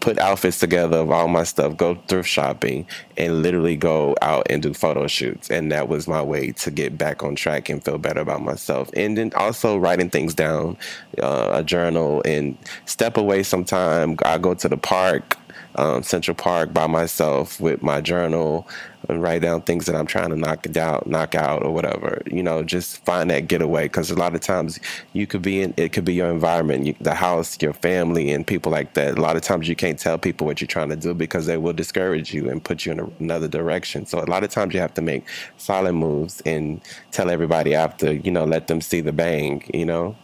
put 0.00 0.18
outfits 0.18 0.58
together 0.58 0.98
of 0.98 1.10
all 1.10 1.28
my 1.28 1.44
stuff, 1.44 1.76
go 1.78 1.94
thrift 2.08 2.28
shopping, 2.28 2.86
and 3.16 3.42
literally 3.42 3.74
go 3.74 4.14
out 4.20 4.46
and 4.50 4.62
do 4.62 4.74
photo 4.74 5.06
shoots. 5.06 5.50
And 5.50 5.72
that 5.72 5.88
was 5.88 6.06
my 6.06 6.20
way 6.20 6.52
to 6.52 6.70
get 6.70 6.98
back 6.98 7.22
on 7.22 7.34
track 7.36 7.70
and 7.70 7.82
feel 7.82 7.96
better 7.96 8.20
about 8.20 8.42
myself. 8.42 8.90
And 8.94 9.16
then 9.16 9.32
also 9.34 9.78
writing 9.78 10.10
things 10.10 10.34
down, 10.34 10.76
uh, 11.22 11.50
a 11.54 11.64
journal, 11.64 12.20
and 12.26 12.58
step 12.84 13.16
away 13.16 13.42
sometime. 13.42 14.18
I 14.26 14.36
go 14.36 14.52
to 14.52 14.68
the 14.68 14.76
park 14.76 15.38
um, 15.76 16.02
Central 16.02 16.34
Park 16.34 16.72
by 16.72 16.86
myself 16.86 17.60
with 17.60 17.82
my 17.82 18.00
journal 18.00 18.68
and 19.08 19.20
write 19.20 19.42
down 19.42 19.60
things 19.62 19.86
that 19.86 19.94
I'm 19.94 20.06
trying 20.06 20.30
to 20.30 20.36
knock 20.36 20.76
out, 20.76 21.06
knock 21.06 21.34
out, 21.34 21.62
or 21.62 21.72
whatever. 21.72 22.22
You 22.26 22.42
know, 22.42 22.62
just 22.62 23.04
find 23.04 23.30
that 23.30 23.48
getaway 23.48 23.84
because 23.84 24.10
a 24.10 24.14
lot 24.14 24.34
of 24.34 24.40
times 24.40 24.80
you 25.12 25.26
could 25.26 25.42
be 25.42 25.60
in 25.60 25.74
it 25.76 25.92
could 25.92 26.04
be 26.04 26.14
your 26.14 26.30
environment, 26.30 26.86
you, 26.86 26.94
the 27.00 27.14
house, 27.14 27.60
your 27.60 27.72
family, 27.72 28.30
and 28.30 28.46
people 28.46 28.72
like 28.72 28.94
that. 28.94 29.18
A 29.18 29.20
lot 29.20 29.36
of 29.36 29.42
times 29.42 29.68
you 29.68 29.76
can't 29.76 29.98
tell 29.98 30.18
people 30.18 30.46
what 30.46 30.60
you're 30.60 30.68
trying 30.68 30.88
to 30.90 30.96
do 30.96 31.12
because 31.12 31.46
they 31.46 31.56
will 31.56 31.72
discourage 31.72 32.32
you 32.32 32.48
and 32.48 32.64
put 32.64 32.86
you 32.86 32.92
in 32.92 33.00
a, 33.00 33.06
another 33.18 33.48
direction. 33.48 34.06
So 34.06 34.20
a 34.20 34.24
lot 34.24 34.44
of 34.44 34.50
times 34.50 34.74
you 34.74 34.80
have 34.80 34.94
to 34.94 35.02
make 35.02 35.26
solid 35.58 35.92
moves 35.92 36.40
and 36.46 36.80
tell 37.10 37.30
everybody 37.30 37.74
after, 37.74 38.12
you 38.12 38.30
know, 38.30 38.44
let 38.44 38.68
them 38.68 38.80
see 38.80 39.00
the 39.00 39.12
bang. 39.12 39.68
You 39.74 39.84
know. 39.84 40.16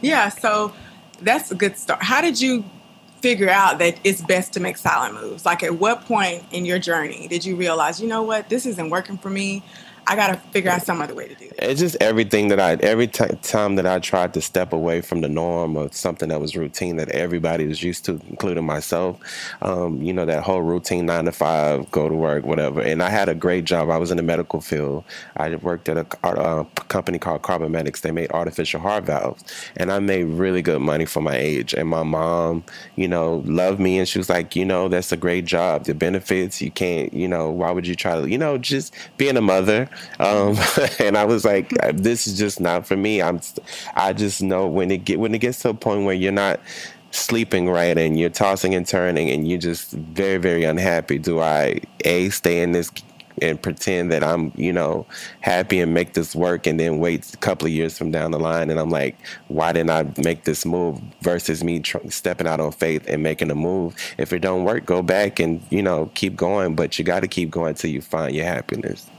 Yeah. 0.00 0.30
So 0.30 0.72
that's 1.20 1.50
a 1.50 1.54
good 1.54 1.78
start. 1.78 2.02
How 2.02 2.20
did 2.20 2.40
you 2.40 2.64
figure 3.24 3.48
out 3.48 3.78
that 3.78 3.98
it's 4.04 4.20
best 4.20 4.52
to 4.52 4.60
make 4.60 4.76
silent 4.76 5.14
moves? 5.14 5.46
Like, 5.46 5.62
at 5.62 5.78
what 5.78 6.04
point 6.04 6.44
in 6.52 6.66
your 6.66 6.78
journey 6.78 7.26
did 7.26 7.42
you 7.42 7.56
realize, 7.56 7.98
you 7.98 8.06
know 8.06 8.20
what, 8.20 8.50
this 8.50 8.66
isn't 8.66 8.90
working 8.90 9.16
for 9.16 9.30
me? 9.30 9.62
I 10.06 10.16
got 10.16 10.28
to 10.28 10.36
figure 10.50 10.70
out 10.70 10.82
some 10.82 11.00
other 11.00 11.14
way 11.14 11.28
to 11.28 11.34
do 11.34 11.46
it. 11.46 11.54
It's 11.58 11.80
just 11.80 11.96
everything 12.00 12.48
that 12.48 12.60
I, 12.60 12.74
every 12.74 13.06
t- 13.06 13.24
time 13.42 13.76
that 13.76 13.86
I 13.86 13.98
tried 13.98 14.34
to 14.34 14.40
step 14.40 14.72
away 14.72 15.00
from 15.00 15.20
the 15.22 15.28
norm 15.28 15.76
of 15.76 15.94
something 15.94 16.28
that 16.28 16.40
was 16.40 16.56
routine 16.56 16.96
that 16.96 17.08
everybody 17.10 17.66
was 17.66 17.82
used 17.82 18.04
to, 18.06 18.20
including 18.28 18.64
myself. 18.64 19.18
Um, 19.62 20.02
you 20.02 20.12
know, 20.12 20.26
that 20.26 20.42
whole 20.42 20.62
routine 20.62 21.06
nine 21.06 21.24
to 21.24 21.32
five, 21.32 21.90
go 21.90 22.08
to 22.08 22.14
work, 22.14 22.44
whatever. 22.44 22.80
And 22.82 23.02
I 23.02 23.08
had 23.10 23.28
a 23.28 23.34
great 23.34 23.64
job. 23.64 23.90
I 23.90 23.96
was 23.96 24.10
in 24.10 24.16
the 24.16 24.22
medical 24.22 24.60
field. 24.60 25.04
I 25.36 25.54
worked 25.56 25.88
at 25.88 25.96
a, 25.96 26.28
a 26.28 26.64
company 26.88 27.18
called 27.18 27.42
Carbomedics. 27.42 28.02
They 28.02 28.10
made 28.10 28.30
artificial 28.32 28.80
heart 28.80 29.04
valves. 29.04 29.44
And 29.76 29.90
I 29.90 29.98
made 30.00 30.24
really 30.24 30.62
good 30.62 30.80
money 30.80 31.06
for 31.06 31.22
my 31.22 31.36
age. 31.36 31.72
And 31.72 31.88
my 31.88 32.02
mom, 32.02 32.64
you 32.96 33.08
know, 33.08 33.42
loved 33.46 33.80
me. 33.80 33.98
And 33.98 34.08
she 34.08 34.18
was 34.18 34.28
like, 34.28 34.54
you 34.54 34.64
know, 34.64 34.88
that's 34.88 35.12
a 35.12 35.16
great 35.16 35.46
job. 35.46 35.84
The 35.84 35.94
benefits, 35.94 36.60
you 36.60 36.70
can't, 36.70 37.12
you 37.14 37.28
know, 37.28 37.50
why 37.50 37.70
would 37.70 37.86
you 37.86 37.94
try 37.94 38.20
to, 38.20 38.28
you 38.28 38.38
know, 38.38 38.58
just 38.58 38.94
being 39.16 39.36
a 39.36 39.40
mother 39.40 39.88
um, 40.20 40.56
and 40.98 41.16
I 41.16 41.24
was 41.24 41.44
like, 41.44 41.70
this 41.92 42.26
is 42.26 42.38
just 42.38 42.60
not 42.60 42.86
for 42.86 42.96
me. 42.96 43.22
I'm, 43.22 43.40
I 43.94 44.12
just 44.12 44.42
know 44.42 44.66
when 44.66 44.90
it 44.90 45.04
get 45.04 45.20
when 45.20 45.34
it 45.34 45.38
gets 45.38 45.60
to 45.62 45.70
a 45.70 45.74
point 45.74 46.04
where 46.04 46.14
you're 46.14 46.32
not 46.32 46.60
sleeping 47.10 47.68
right 47.68 47.96
and 47.96 48.18
you're 48.18 48.28
tossing 48.28 48.74
and 48.74 48.86
turning 48.86 49.30
and 49.30 49.46
you're 49.46 49.58
just 49.58 49.92
very 49.92 50.38
very 50.38 50.64
unhappy. 50.64 51.18
Do 51.18 51.40
I 51.40 51.80
a 52.04 52.28
stay 52.30 52.62
in 52.62 52.72
this 52.72 52.90
and 53.42 53.60
pretend 53.60 54.12
that 54.12 54.22
I'm, 54.22 54.52
you 54.54 54.72
know, 54.72 55.06
happy 55.40 55.80
and 55.80 55.92
make 55.92 56.14
this 56.14 56.34
work 56.34 56.66
and 56.66 56.78
then 56.78 56.98
wait 56.98 57.32
a 57.34 57.36
couple 57.38 57.66
of 57.66 57.72
years 57.72 57.98
from 57.98 58.10
down 58.10 58.30
the 58.30 58.38
line 58.38 58.70
and 58.70 58.78
I'm 58.78 58.90
like, 58.90 59.16
why 59.48 59.72
didn't 59.72 59.90
I 59.90 60.06
make 60.22 60.44
this 60.44 60.64
move 60.64 61.00
versus 61.20 61.64
me 61.64 61.80
tr- 61.80 62.08
stepping 62.08 62.46
out 62.46 62.60
on 62.60 62.72
faith 62.72 63.04
and 63.08 63.22
making 63.22 63.50
a 63.50 63.54
move? 63.54 63.96
If 64.18 64.32
it 64.32 64.40
don't 64.40 64.64
work, 64.64 64.86
go 64.86 65.02
back 65.02 65.40
and, 65.40 65.60
you 65.70 65.82
know, 65.82 66.10
keep 66.14 66.36
going, 66.36 66.74
but 66.74 66.98
you 66.98 67.04
got 67.04 67.20
to 67.20 67.28
keep 67.28 67.50
going 67.50 67.70
until 67.70 67.90
you 67.90 68.00
find 68.00 68.34
your 68.34 68.46
happiness. 68.46 69.10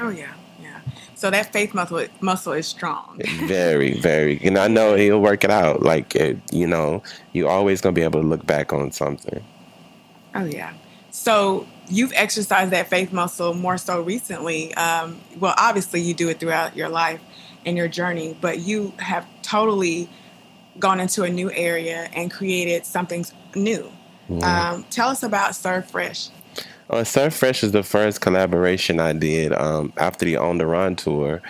Oh 0.00 0.10
yeah, 0.10 0.32
yeah. 0.60 0.80
So 1.14 1.30
that 1.30 1.52
faith 1.52 1.74
muscle 1.74 2.06
muscle 2.20 2.52
is 2.52 2.66
strong. 2.66 3.20
very, 3.46 4.00
very. 4.00 4.40
And 4.42 4.58
I 4.58 4.68
know 4.68 4.94
he'll 4.94 5.20
work 5.20 5.44
it 5.44 5.50
out. 5.50 5.82
Like 5.82 6.14
it, 6.16 6.38
you 6.52 6.66
know, 6.66 7.02
you're 7.32 7.50
always 7.50 7.80
gonna 7.80 7.92
be 7.92 8.02
able 8.02 8.20
to 8.20 8.26
look 8.26 8.44
back 8.46 8.72
on 8.72 8.92
something. 8.92 9.42
Oh 10.34 10.44
yeah. 10.44 10.72
So 11.10 11.66
you've 11.88 12.12
exercised 12.14 12.72
that 12.72 12.88
faith 12.88 13.12
muscle 13.12 13.54
more 13.54 13.78
so 13.78 14.02
recently. 14.02 14.74
Um, 14.74 15.20
well, 15.38 15.54
obviously, 15.56 16.00
you 16.00 16.14
do 16.14 16.28
it 16.28 16.40
throughout 16.40 16.76
your 16.76 16.88
life 16.88 17.20
and 17.64 17.76
your 17.76 17.88
journey, 17.88 18.36
but 18.40 18.60
you 18.60 18.92
have 18.98 19.26
totally 19.42 20.08
gone 20.78 21.00
into 21.00 21.22
a 21.22 21.30
new 21.30 21.52
area 21.52 22.08
and 22.14 22.30
created 22.30 22.84
something 22.84 23.24
new. 23.54 23.90
Mm-hmm. 24.28 24.42
Um, 24.42 24.84
tell 24.90 25.08
us 25.08 25.22
about 25.22 25.54
Served 25.54 25.90
Fresh. 25.90 26.28
Served 27.04 27.34
Fresh 27.34 27.64
is 27.64 27.72
the 27.72 27.82
first 27.82 28.20
collaboration 28.20 29.00
I 29.00 29.12
did 29.12 29.52
um, 29.52 29.92
after 29.96 30.24
the 30.24 30.36
On 30.36 30.58
the 30.58 30.66
Run 30.66 30.96
tour. 30.96 31.40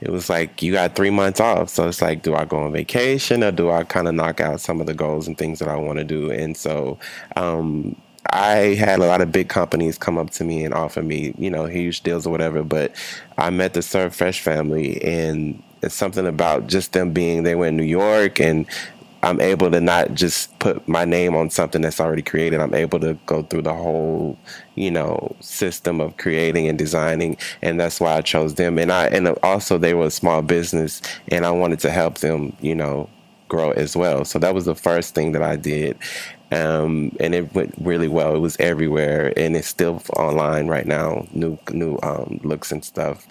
It 0.00 0.10
was 0.10 0.30
like 0.30 0.62
you 0.62 0.72
got 0.72 0.94
three 0.94 1.10
months 1.10 1.40
off, 1.40 1.68
so 1.68 1.88
it's 1.88 2.00
like, 2.00 2.22
do 2.22 2.34
I 2.34 2.44
go 2.44 2.58
on 2.58 2.72
vacation 2.72 3.44
or 3.44 3.52
do 3.52 3.70
I 3.70 3.84
kind 3.84 4.08
of 4.08 4.14
knock 4.14 4.40
out 4.40 4.60
some 4.60 4.80
of 4.80 4.86
the 4.86 4.94
goals 4.94 5.26
and 5.26 5.36
things 5.36 5.58
that 5.58 5.68
I 5.68 5.76
want 5.76 5.98
to 5.98 6.04
do? 6.04 6.30
And 6.30 6.56
so 6.56 6.98
um, 7.36 8.00
I 8.32 8.74
had 8.74 9.00
a 9.00 9.06
lot 9.06 9.20
of 9.20 9.32
big 9.32 9.48
companies 9.48 9.98
come 9.98 10.18
up 10.18 10.30
to 10.30 10.44
me 10.44 10.64
and 10.64 10.74
offer 10.74 11.02
me, 11.02 11.34
you 11.38 11.50
know, 11.50 11.66
huge 11.66 12.02
deals 12.02 12.26
or 12.26 12.30
whatever. 12.30 12.62
But 12.62 12.92
I 13.36 13.50
met 13.50 13.74
the 13.74 13.82
Served 13.82 14.14
Fresh 14.14 14.40
family, 14.40 15.02
and 15.02 15.62
it's 15.82 15.94
something 15.94 16.26
about 16.26 16.66
just 16.66 16.92
them 16.92 17.12
being 17.12 17.42
they 17.42 17.54
were 17.54 17.66
in 17.66 17.76
New 17.76 17.84
York 17.84 18.40
and 18.40 18.66
I'm 19.22 19.40
able 19.40 19.70
to 19.70 19.80
not 19.80 20.14
just 20.14 20.56
put 20.60 20.86
my 20.88 21.04
name 21.04 21.34
on 21.34 21.50
something 21.50 21.82
that's 21.82 22.00
already 22.00 22.22
created. 22.22 22.60
I'm 22.60 22.74
able 22.74 23.00
to 23.00 23.14
go 23.26 23.42
through 23.42 23.62
the 23.62 23.74
whole, 23.74 24.38
you 24.76 24.90
know, 24.90 25.34
system 25.40 26.00
of 26.00 26.16
creating 26.18 26.68
and 26.68 26.78
designing, 26.78 27.36
and 27.60 27.80
that's 27.80 28.00
why 28.00 28.14
I 28.14 28.20
chose 28.22 28.54
them. 28.54 28.78
And 28.78 28.92
I 28.92 29.06
and 29.06 29.28
also 29.42 29.76
they 29.76 29.94
were 29.94 30.06
a 30.06 30.10
small 30.10 30.42
business, 30.42 31.02
and 31.28 31.44
I 31.44 31.50
wanted 31.50 31.80
to 31.80 31.90
help 31.90 32.18
them, 32.18 32.56
you 32.60 32.74
know, 32.76 33.08
grow 33.48 33.72
as 33.72 33.96
well. 33.96 34.24
So 34.24 34.38
that 34.38 34.54
was 34.54 34.66
the 34.66 34.74
first 34.76 35.14
thing 35.14 35.32
that 35.32 35.42
I 35.42 35.56
did. 35.56 35.98
Um, 36.50 37.14
and 37.20 37.34
it 37.34 37.52
went 37.54 37.74
really 37.78 38.08
well. 38.08 38.34
It 38.34 38.38
was 38.38 38.56
everywhere, 38.60 39.32
and 39.36 39.56
it's 39.56 39.68
still 39.68 40.02
online 40.16 40.68
right 40.68 40.86
now. 40.86 41.26
New 41.32 41.58
new 41.72 41.98
um, 42.02 42.40
looks 42.44 42.70
and 42.72 42.84
stuff 42.84 43.26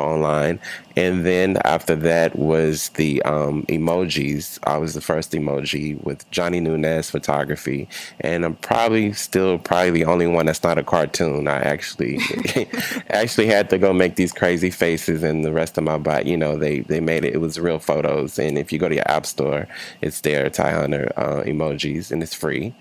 online. 0.00 0.58
And 0.96 1.24
then 1.24 1.56
after 1.64 1.94
that 1.96 2.36
was 2.36 2.90
the 2.90 3.22
um, 3.22 3.64
emojis. 3.64 4.58
I 4.64 4.76
was 4.76 4.94
the 4.94 5.00
first 5.00 5.32
emoji 5.32 6.02
with 6.02 6.30
Johnny 6.30 6.60
Nunez 6.60 7.10
photography, 7.10 7.88
and 8.20 8.44
I'm 8.44 8.56
probably 8.56 9.12
still 9.14 9.58
probably 9.58 9.90
the 9.90 10.04
only 10.04 10.26
one 10.26 10.46
that's 10.46 10.62
not 10.62 10.78
a 10.78 10.82
cartoon. 10.82 11.48
I 11.48 11.60
actually 11.60 12.18
actually 13.08 13.46
had 13.46 13.70
to 13.70 13.78
go 13.78 13.92
make 13.92 14.16
these 14.16 14.32
crazy 14.32 14.70
faces, 14.70 15.22
and 15.22 15.44
the 15.44 15.52
rest 15.52 15.78
of 15.78 15.84
my 15.84 15.96
body, 15.96 16.30
you 16.30 16.36
know, 16.36 16.58
they 16.58 16.80
they 16.80 17.00
made 17.00 17.24
it. 17.24 17.34
It 17.34 17.40
was 17.40 17.58
real 17.58 17.78
photos, 17.78 18.38
and 18.38 18.58
if 18.58 18.70
you 18.72 18.78
go 18.78 18.88
to 18.88 18.94
your 18.94 19.10
app 19.10 19.24
store, 19.24 19.66
it's 20.02 20.20
there. 20.20 20.50
Ty 20.50 20.72
Hunter 20.72 21.10
uh, 21.16 21.42
emojis, 21.42 22.10
and 22.10 22.22
it's 22.22 22.34
free. 22.34 22.74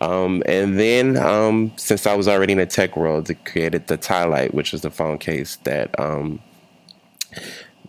Um, 0.00 0.42
and 0.44 0.78
then, 0.78 1.16
um, 1.16 1.72
since 1.76 2.06
I 2.06 2.14
was 2.14 2.28
already 2.28 2.52
in 2.52 2.58
the 2.58 2.66
tech 2.66 2.96
world, 2.96 3.30
I 3.30 3.34
created 3.34 3.86
the 3.86 3.96
Ty 3.96 4.48
which 4.48 4.72
was 4.72 4.82
the 4.82 4.90
phone 4.90 5.18
case 5.18 5.56
that 5.64 5.98
um, 5.98 6.40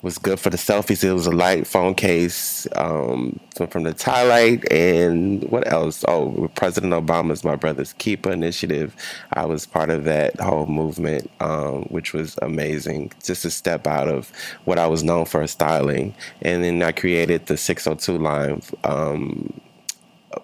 was 0.05 0.19
good 0.19 0.39
for 0.39 0.51
the 0.51 0.57
selfies. 0.57 1.03
It 1.03 1.11
was 1.11 1.25
a 1.25 1.31
light 1.31 1.65
phone 1.65 1.95
case 1.95 2.67
um, 2.75 3.39
from, 3.55 3.67
from 3.67 3.83
the 3.83 3.93
Ty 3.93 4.59
and 4.69 5.43
what 5.45 5.67
else? 5.71 6.05
Oh, 6.07 6.47
President 6.55 6.93
Obama's 6.93 7.43
My 7.43 7.55
Brother's 7.55 7.93
Keeper 7.93 8.31
initiative. 8.31 8.95
I 9.33 9.45
was 9.45 9.65
part 9.65 9.89
of 9.89 10.03
that 10.03 10.39
whole 10.39 10.67
movement, 10.67 11.31
um, 11.39 11.85
which 11.85 12.13
was 12.13 12.37
amazing. 12.43 13.13
Just 13.23 13.41
to 13.41 13.49
step 13.49 13.87
out 13.87 14.07
of 14.07 14.31
what 14.65 14.77
I 14.77 14.85
was 14.85 15.03
known 15.03 15.25
for 15.25 15.45
styling, 15.47 16.13
and 16.43 16.63
then 16.63 16.83
I 16.83 16.91
created 16.91 17.47
the 17.47 17.57
602 17.57 18.21
line, 18.21 18.61
um, 18.83 19.59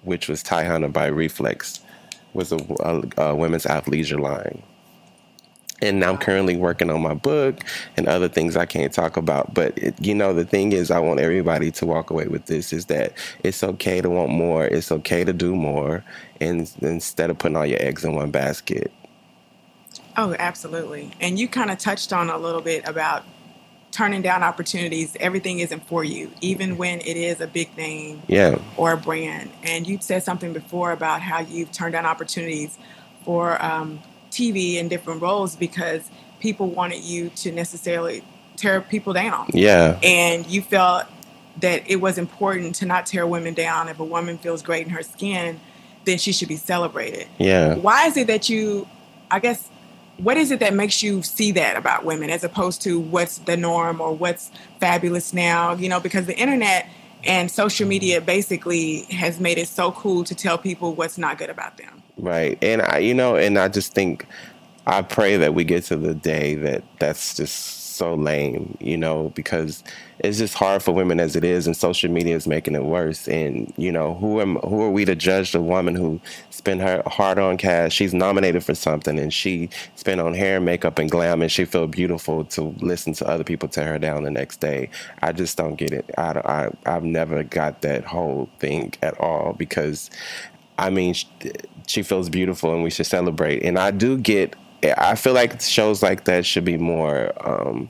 which 0.01 0.27
was 0.27 0.41
Ty 0.41 0.63
Hunter 0.65 0.87
by 0.87 1.05
Reflex, 1.05 1.81
was 2.33 2.51
a, 2.51 2.57
a, 2.79 3.29
a 3.29 3.35
women's 3.35 3.65
athleisure 3.65 4.19
line 4.19 4.63
and 5.81 6.03
I'm 6.03 6.17
currently 6.17 6.55
working 6.55 6.89
on 6.89 7.01
my 7.01 7.13
book 7.13 7.63
and 7.97 8.07
other 8.07 8.27
things 8.27 8.55
I 8.55 8.65
can't 8.65 8.93
talk 8.93 9.17
about. 9.17 9.53
But 9.53 9.77
it, 9.77 9.95
you 9.99 10.13
know, 10.13 10.33
the 10.33 10.45
thing 10.45 10.71
is, 10.71 10.91
I 10.91 10.99
want 10.99 11.19
everybody 11.19 11.71
to 11.71 11.85
walk 11.85 12.09
away 12.09 12.27
with 12.27 12.45
this: 12.45 12.71
is 12.73 12.85
that 12.85 13.13
it's 13.43 13.63
okay 13.63 14.01
to 14.01 14.09
want 14.09 14.31
more. 14.31 14.65
It's 14.65 14.91
okay 14.91 15.23
to 15.23 15.33
do 15.33 15.55
more, 15.55 16.03
and 16.39 16.71
instead 16.81 17.29
of 17.29 17.37
putting 17.37 17.57
all 17.57 17.65
your 17.65 17.81
eggs 17.81 18.03
in 18.03 18.15
one 18.15 18.31
basket. 18.31 18.91
Oh, 20.17 20.35
absolutely. 20.37 21.11
And 21.21 21.39
you 21.39 21.47
kind 21.47 21.71
of 21.71 21.77
touched 21.77 22.11
on 22.11 22.29
a 22.29 22.37
little 22.37 22.61
bit 22.61 22.87
about 22.87 23.23
turning 23.91 24.21
down 24.21 24.43
opportunities. 24.43 25.15
Everything 25.19 25.59
isn't 25.59 25.85
for 25.87 26.03
you, 26.03 26.31
even 26.41 26.77
when 26.77 26.99
it 27.01 27.17
is 27.17 27.41
a 27.41 27.47
big 27.47 27.75
name, 27.77 28.21
yeah, 28.27 28.57
or 28.77 28.93
a 28.93 28.97
brand. 28.97 29.49
And 29.63 29.87
you 29.87 29.99
said 30.01 30.23
something 30.23 30.53
before 30.53 30.91
about 30.91 31.21
how 31.21 31.39
you've 31.41 31.71
turned 31.71 31.93
down 31.93 32.05
opportunities 32.05 32.77
for 33.23 33.63
um, 33.63 34.01
TV 34.31 34.75
in 34.75 34.87
different 34.87 35.21
roles 35.21 35.55
because 35.55 36.09
people 36.39 36.67
wanted 36.67 37.03
you 37.03 37.29
to 37.29 37.51
necessarily 37.51 38.23
tear 38.55 38.81
people 38.81 39.13
down. 39.13 39.47
Yeah. 39.53 39.99
And 40.03 40.45
you 40.47 40.61
felt 40.61 41.07
that 41.59 41.89
it 41.89 41.97
was 41.97 42.17
important 42.17 42.75
to 42.75 42.85
not 42.85 43.05
tear 43.05 43.27
women 43.27 43.53
down. 43.53 43.89
If 43.89 43.99
a 43.99 44.05
woman 44.05 44.37
feels 44.37 44.61
great 44.61 44.85
in 44.85 44.93
her 44.93 45.03
skin, 45.03 45.59
then 46.05 46.17
she 46.17 46.31
should 46.31 46.47
be 46.47 46.55
celebrated. 46.55 47.27
Yeah. 47.37 47.75
Why 47.75 48.07
is 48.07 48.17
it 48.17 48.27
that 48.27 48.49
you, 48.49 48.87
I 49.29 49.39
guess, 49.39 49.69
what 50.17 50.37
is 50.37 50.51
it 50.51 50.59
that 50.59 50.73
makes 50.73 51.01
you 51.01 51.23
see 51.23 51.51
that 51.53 51.75
about 51.75 52.05
women 52.05 52.29
as 52.29 52.43
opposed 52.43 52.81
to 52.83 52.99
what's 52.99 53.39
the 53.39 53.57
norm 53.57 54.01
or 54.01 54.13
what's 54.13 54.51
fabulous 54.79 55.33
now? 55.33 55.73
You 55.73 55.89
know, 55.89 55.99
because 55.99 56.25
the 56.25 56.37
internet 56.37 56.87
and 57.23 57.49
social 57.51 57.87
media 57.87 58.21
basically 58.21 59.03
has 59.03 59.39
made 59.39 59.57
it 59.57 59.67
so 59.67 59.91
cool 59.91 60.23
to 60.23 60.35
tell 60.35 60.57
people 60.57 60.93
what's 60.95 61.17
not 61.17 61.37
good 61.37 61.49
about 61.49 61.77
them. 61.77 62.00
Right. 62.17 62.57
And 62.61 62.81
I, 62.81 62.99
you 62.99 63.13
know, 63.13 63.35
and 63.35 63.57
I 63.57 63.67
just 63.67 63.93
think, 63.93 64.27
I 64.87 65.01
pray 65.01 65.37
that 65.37 65.53
we 65.55 65.63
get 65.63 65.83
to 65.85 65.97
the 65.97 66.13
day 66.15 66.55
that 66.55 66.83
that's 66.99 67.35
just 67.35 67.79
so 67.95 68.15
lame, 68.15 68.77
you 68.81 68.97
know, 68.97 69.31
because 69.35 69.83
it's 70.19 70.39
just 70.39 70.55
hard 70.55 70.83
for 70.83 70.91
women 70.93 71.19
as 71.19 71.35
it 71.35 71.43
is, 71.43 71.67
and 71.67 71.77
social 71.77 72.11
media 72.11 72.35
is 72.35 72.47
making 72.47 72.75
it 72.75 72.83
worse. 72.83 73.27
And 73.27 73.73
you 73.77 73.91
know, 73.91 74.15
who 74.15 74.41
am 74.41 74.55
who 74.57 74.81
are 74.83 74.89
we 74.89 75.05
to 75.05 75.15
judge 75.15 75.51
the 75.51 75.61
woman 75.61 75.95
who 75.95 76.19
spent 76.49 76.81
her 76.81 77.03
hard 77.07 77.39
on 77.39 77.57
cash? 77.57 77.93
She's 77.93 78.13
nominated 78.13 78.63
for 78.63 78.75
something, 78.75 79.19
and 79.19 79.33
she 79.33 79.69
spent 79.95 80.21
on 80.21 80.33
hair, 80.33 80.57
and 80.57 80.65
makeup, 80.65 80.99
and 80.99 81.11
glam, 81.11 81.41
and 81.41 81.51
she 81.51 81.65
feel 81.65 81.87
beautiful 81.87 82.45
to 82.45 82.75
listen 82.81 83.13
to 83.15 83.27
other 83.27 83.43
people 83.43 83.69
tear 83.69 83.93
her 83.93 83.99
down 83.99 84.23
the 84.23 84.31
next 84.31 84.59
day. 84.61 84.89
I 85.21 85.31
just 85.33 85.57
don't 85.57 85.75
get 85.75 85.91
it. 85.91 86.09
I, 86.17 86.41
I 86.85 86.95
I've 86.95 87.03
never 87.03 87.43
got 87.43 87.81
that 87.81 88.03
whole 88.05 88.49
thing 88.59 88.93
at 89.03 89.19
all 89.19 89.53
because, 89.53 90.09
I 90.81 90.89
mean. 90.89 91.15
She, 91.87 92.03
feels 92.03 92.29
beautiful 92.29 92.73
and 92.73 92.83
we 92.83 92.89
should 92.89 93.05
celebrate. 93.05 93.63
And 93.63 93.77
I 93.77 93.91
do 93.91 94.17
get, 94.17 94.55
I 94.97 95.15
feel 95.15 95.33
like 95.33 95.59
shows 95.59 96.01
like 96.01 96.23
that 96.23 96.45
should 96.45 96.63
be 96.63 96.77
more, 96.77 97.33
um, 97.45 97.89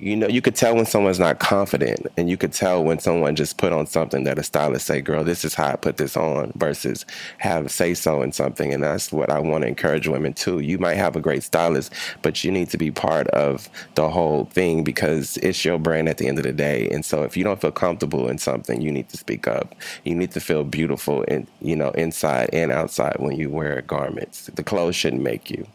you 0.00 0.16
know, 0.16 0.28
you 0.28 0.40
could 0.40 0.56
tell 0.56 0.74
when 0.74 0.86
someone's 0.86 1.18
not 1.18 1.38
confident, 1.38 2.06
and 2.16 2.30
you 2.30 2.36
could 2.36 2.52
tell 2.52 2.82
when 2.82 2.98
someone 2.98 3.36
just 3.36 3.58
put 3.58 3.72
on 3.72 3.86
something 3.86 4.24
that 4.24 4.38
a 4.38 4.42
stylist 4.42 4.86
say, 4.86 5.00
"Girl, 5.00 5.22
this 5.22 5.44
is 5.44 5.54
how 5.54 5.68
I 5.68 5.76
put 5.76 5.98
this 5.98 6.16
on," 6.16 6.52
versus 6.56 7.04
have 7.38 7.70
say 7.70 7.92
so 7.94 8.22
in 8.22 8.32
something. 8.32 8.72
And 8.72 8.82
that's 8.82 9.12
what 9.12 9.30
I 9.30 9.38
want 9.40 9.62
to 9.62 9.68
encourage 9.68 10.08
women 10.08 10.32
too. 10.32 10.60
You 10.60 10.78
might 10.78 10.96
have 10.96 11.16
a 11.16 11.20
great 11.20 11.42
stylist, 11.42 11.92
but 12.22 12.42
you 12.42 12.50
need 12.50 12.70
to 12.70 12.78
be 12.78 12.90
part 12.90 13.28
of 13.28 13.68
the 13.94 14.08
whole 14.08 14.46
thing 14.46 14.84
because 14.84 15.36
it's 15.38 15.64
your 15.64 15.78
brand 15.78 16.08
at 16.08 16.18
the 16.18 16.28
end 16.28 16.38
of 16.38 16.44
the 16.44 16.52
day. 16.52 16.88
And 16.90 17.04
so, 17.04 17.22
if 17.22 17.36
you 17.36 17.44
don't 17.44 17.60
feel 17.60 17.70
comfortable 17.70 18.28
in 18.28 18.38
something, 18.38 18.80
you 18.80 18.90
need 18.90 19.10
to 19.10 19.18
speak 19.18 19.46
up. 19.46 19.74
You 20.04 20.14
need 20.14 20.32
to 20.32 20.40
feel 20.40 20.64
beautiful, 20.64 21.24
and 21.28 21.46
you 21.60 21.76
know, 21.76 21.90
inside 21.90 22.50
and 22.52 22.72
outside 22.72 23.16
when 23.18 23.36
you 23.36 23.50
wear 23.50 23.82
garments. 23.82 24.46
The 24.54 24.64
clothes 24.64 24.96
shouldn't 24.96 25.22
make 25.22 25.50
you. 25.50 25.66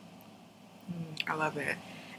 Mm, 0.92 1.30
I 1.30 1.36
love 1.36 1.58
it. 1.58 1.76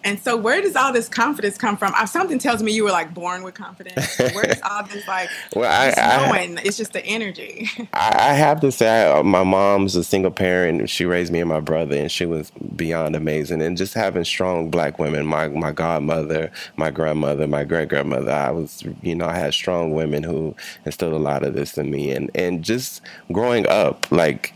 And 0.06 0.20
so, 0.20 0.36
where 0.36 0.62
does 0.62 0.76
all 0.76 0.92
this 0.92 1.08
confidence 1.08 1.58
come 1.58 1.76
from? 1.76 1.92
Something 2.06 2.38
tells 2.38 2.62
me 2.62 2.70
you 2.70 2.84
were 2.84 2.92
like 2.92 3.12
born 3.12 3.42
with 3.42 3.54
confidence. 3.54 4.16
Where 4.18 4.44
does 4.44 4.60
all 4.62 4.84
this 4.84 5.06
like 5.08 5.28
well, 5.56 5.68
I, 5.68 6.28
knowing? 6.28 6.58
I, 6.58 6.62
it's 6.62 6.76
just 6.76 6.92
the 6.92 7.04
energy. 7.04 7.68
I, 7.92 8.34
have 8.34 8.60
to 8.60 8.70
say, 8.70 9.20
my 9.24 9.42
mom's 9.42 9.96
a 9.96 10.04
single 10.04 10.30
parent. 10.30 10.88
She 10.88 11.04
raised 11.04 11.32
me 11.32 11.40
and 11.40 11.48
my 11.48 11.58
brother, 11.58 11.96
and 11.96 12.08
she 12.08 12.24
was 12.24 12.52
beyond 12.76 13.16
amazing. 13.16 13.60
And 13.60 13.76
just 13.76 13.94
having 13.94 14.22
strong 14.22 14.70
black 14.70 15.00
women, 15.00 15.26
my 15.26 15.48
my 15.48 15.72
godmother, 15.72 16.52
my 16.76 16.92
grandmother, 16.92 17.48
my 17.48 17.64
great 17.64 17.88
grandmother, 17.88 18.30
I 18.30 18.52
was, 18.52 18.84
you 19.02 19.16
know, 19.16 19.26
I 19.26 19.34
had 19.34 19.54
strong 19.54 19.90
women 19.90 20.22
who 20.22 20.54
instilled 20.84 21.14
a 21.14 21.18
lot 21.18 21.42
of 21.42 21.54
this 21.54 21.76
in 21.76 21.90
me. 21.90 22.12
And 22.12 22.30
and 22.36 22.62
just 22.62 23.02
growing 23.32 23.66
up, 23.66 24.06
like 24.12 24.54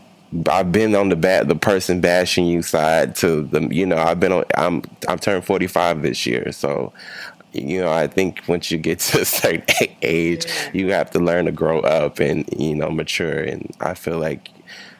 I've 0.49 0.71
been 0.71 0.95
on 0.95 1.09
the 1.09 1.15
bat 1.15 1.47
the 1.47 1.55
person 1.55 1.99
bashing 1.99 2.45
you 2.45 2.61
side 2.61 3.15
to 3.17 3.43
the 3.43 3.67
you 3.69 3.85
know 3.85 3.97
I've 3.97 4.19
been 4.19 4.31
on 4.31 4.45
I'm 4.55 4.81
I'm 5.07 5.19
turned 5.19 5.43
45 5.45 6.01
this 6.01 6.25
year. 6.25 6.51
So 6.51 6.93
you 7.51 7.81
know 7.81 7.91
I 7.91 8.07
think 8.07 8.41
once 8.47 8.71
you 8.71 8.77
get 8.77 8.99
to 9.11 9.21
a 9.21 9.25
certain 9.25 9.63
age 10.01 10.45
you 10.73 10.91
have 10.91 11.11
to 11.11 11.19
learn 11.19 11.45
to 11.45 11.51
grow 11.51 11.81
up 11.81 12.19
and 12.19 12.47
you 12.57 12.75
know 12.75 12.89
mature. 12.89 13.39
And 13.39 13.75
I 13.81 13.93
feel 13.93 14.19
like 14.19 14.49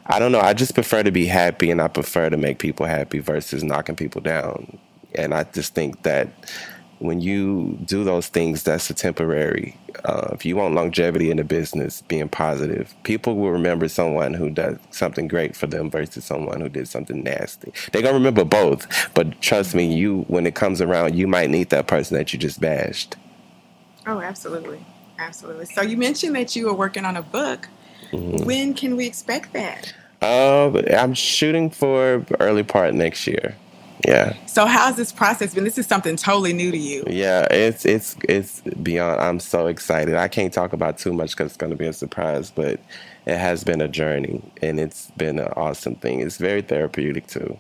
I 0.07 0.19
don't 0.19 0.33
know 0.33 0.41
I 0.41 0.53
just 0.53 0.73
prefer 0.73 1.03
to 1.03 1.11
be 1.11 1.25
happy 1.25 1.71
and 1.71 1.81
I 1.81 1.87
prefer 1.87 2.29
to 2.29 2.37
make 2.37 2.59
people 2.59 2.85
happy 2.85 3.19
versus 3.19 3.63
knocking 3.63 3.95
people 3.95 4.21
down. 4.21 4.77
And 5.15 5.33
I 5.33 5.43
just 5.43 5.73
think 5.73 6.03
that 6.03 6.27
when 7.01 7.19
you 7.19 7.79
do 7.85 8.03
those 8.03 8.27
things, 8.27 8.61
that's 8.63 8.89
a 8.89 8.93
temporary. 8.93 9.75
Uh, 10.05 10.29
if 10.33 10.45
you 10.45 10.55
want 10.55 10.75
longevity 10.75 11.31
in 11.31 11.37
the 11.37 11.43
business, 11.43 12.01
being 12.03 12.29
positive, 12.29 12.93
people 13.03 13.35
will 13.35 13.51
remember 13.51 13.87
someone 13.87 14.33
who 14.33 14.49
does 14.49 14.77
something 14.91 15.27
great 15.27 15.55
for 15.55 15.67
them 15.67 15.89
versus 15.89 16.23
someone 16.23 16.61
who 16.61 16.69
did 16.69 16.87
something 16.87 17.23
nasty. 17.23 17.73
They're 17.91 18.03
gonna 18.03 18.13
remember 18.13 18.43
both, 18.43 18.87
but 19.15 19.41
trust 19.41 19.73
me, 19.73 19.93
you 19.93 20.21
when 20.27 20.45
it 20.45 20.53
comes 20.53 20.79
around, 20.79 21.15
you 21.15 21.27
might 21.27 21.49
need 21.49 21.71
that 21.71 21.87
person 21.87 22.17
that 22.17 22.33
you 22.33 22.39
just 22.39 22.61
bashed. 22.61 23.15
Oh, 24.05 24.21
absolutely, 24.21 24.85
absolutely. 25.17 25.65
So 25.65 25.81
you 25.81 25.97
mentioned 25.97 26.35
that 26.35 26.55
you 26.55 26.67
were 26.67 26.73
working 26.73 27.05
on 27.05 27.17
a 27.17 27.23
book. 27.23 27.67
Mm-hmm. 28.11 28.45
When 28.45 28.73
can 28.73 28.95
we 28.95 29.07
expect 29.07 29.53
that? 29.53 29.93
Uh, 30.21 30.81
I'm 30.95 31.15
shooting 31.15 31.71
for 31.71 32.23
early 32.39 32.63
part 32.63 32.93
next 32.93 33.25
year. 33.25 33.55
Yeah. 34.07 34.35
So 34.45 34.65
how's 34.65 34.95
this 34.95 35.11
process 35.11 35.53
been? 35.53 35.63
This 35.63 35.77
is 35.77 35.87
something 35.87 36.15
totally 36.15 36.53
new 36.53 36.71
to 36.71 36.77
you. 36.77 37.03
Yeah, 37.07 37.47
it's 37.51 37.85
it's 37.85 38.15
it's 38.27 38.61
beyond. 38.61 39.21
I'm 39.21 39.39
so 39.39 39.67
excited. 39.67 40.15
I 40.15 40.27
can't 40.27 40.53
talk 40.53 40.73
about 40.73 40.97
too 40.97 41.13
much 41.13 41.31
because 41.31 41.47
it's 41.47 41.57
going 41.57 41.71
to 41.71 41.77
be 41.77 41.87
a 41.87 41.93
surprise, 41.93 42.51
but 42.51 42.79
it 43.25 43.37
has 43.37 43.63
been 43.63 43.81
a 43.81 43.87
journey 43.87 44.41
and 44.61 44.79
it's 44.79 45.11
been 45.11 45.39
an 45.39 45.49
awesome 45.55 45.95
thing. 45.95 46.21
It's 46.21 46.37
very 46.37 46.61
therapeutic 46.61 47.27
too. 47.27 47.57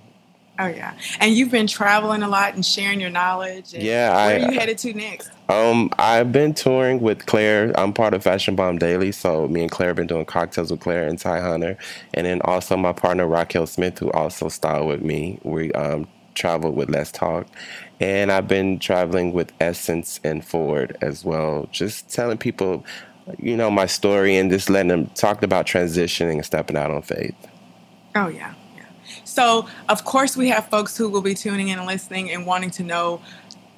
Oh 0.59 0.67
yeah, 0.67 0.93
and 1.19 1.33
you've 1.33 1.49
been 1.49 1.65
traveling 1.65 2.21
a 2.21 2.27
lot 2.27 2.53
and 2.53 2.63
sharing 2.63 2.99
your 2.99 3.09
knowledge. 3.09 3.73
yeah, 3.73 4.13
where 4.13 4.39
I, 4.39 4.43
are 4.43 4.51
you 4.51 4.59
headed 4.59 4.77
to 4.79 4.93
next? 4.93 5.31
Um, 5.49 5.89
I've 5.97 6.31
been 6.31 6.53
touring 6.53 6.99
with 6.99 7.25
Claire. 7.25 7.71
I'm 7.79 7.93
part 7.93 8.13
of 8.13 8.21
Fashion 8.21 8.55
Bomb 8.55 8.77
Daily, 8.77 9.11
so 9.11 9.47
me 9.47 9.61
and 9.61 9.71
Claire 9.71 9.89
have 9.89 9.95
been 9.95 10.07
doing 10.07 10.25
cocktails 10.25 10.69
with 10.69 10.81
Claire 10.81 11.07
and 11.07 11.17
Ty 11.17 11.39
Hunter, 11.39 11.77
and 12.13 12.27
then 12.27 12.41
also 12.43 12.77
my 12.77 12.93
partner 12.93 13.25
Raquel 13.25 13.65
Smith, 13.65 13.97
who 13.97 14.11
also 14.11 14.49
styled 14.49 14.87
with 14.87 15.01
me. 15.01 15.39
We 15.43 15.71
um, 15.71 16.07
traveled 16.41 16.75
with 16.75 16.89
Let's 16.89 17.11
Talk. 17.11 17.45
And 17.99 18.31
I've 18.31 18.47
been 18.47 18.79
traveling 18.79 19.31
with 19.31 19.53
Essence 19.59 20.19
and 20.23 20.43
Ford 20.43 20.97
as 21.01 21.23
well, 21.23 21.69
just 21.71 22.09
telling 22.09 22.39
people, 22.39 22.83
you 23.37 23.55
know, 23.55 23.69
my 23.69 23.85
story 23.85 24.35
and 24.37 24.49
just 24.49 24.67
letting 24.67 24.87
them 24.87 25.05
talk 25.13 25.43
about 25.43 25.67
transitioning 25.67 26.33
and 26.33 26.45
stepping 26.45 26.75
out 26.75 26.89
on 26.89 27.03
faith. 27.03 27.35
Oh, 28.15 28.27
yeah. 28.27 28.55
yeah. 28.75 28.85
So, 29.23 29.67
of 29.87 30.03
course, 30.03 30.35
we 30.35 30.49
have 30.49 30.67
folks 30.67 30.97
who 30.97 31.09
will 31.09 31.21
be 31.21 31.35
tuning 31.35 31.67
in 31.67 31.77
and 31.77 31.87
listening 31.87 32.31
and 32.31 32.47
wanting 32.47 32.71
to 32.71 32.83
know 32.83 33.21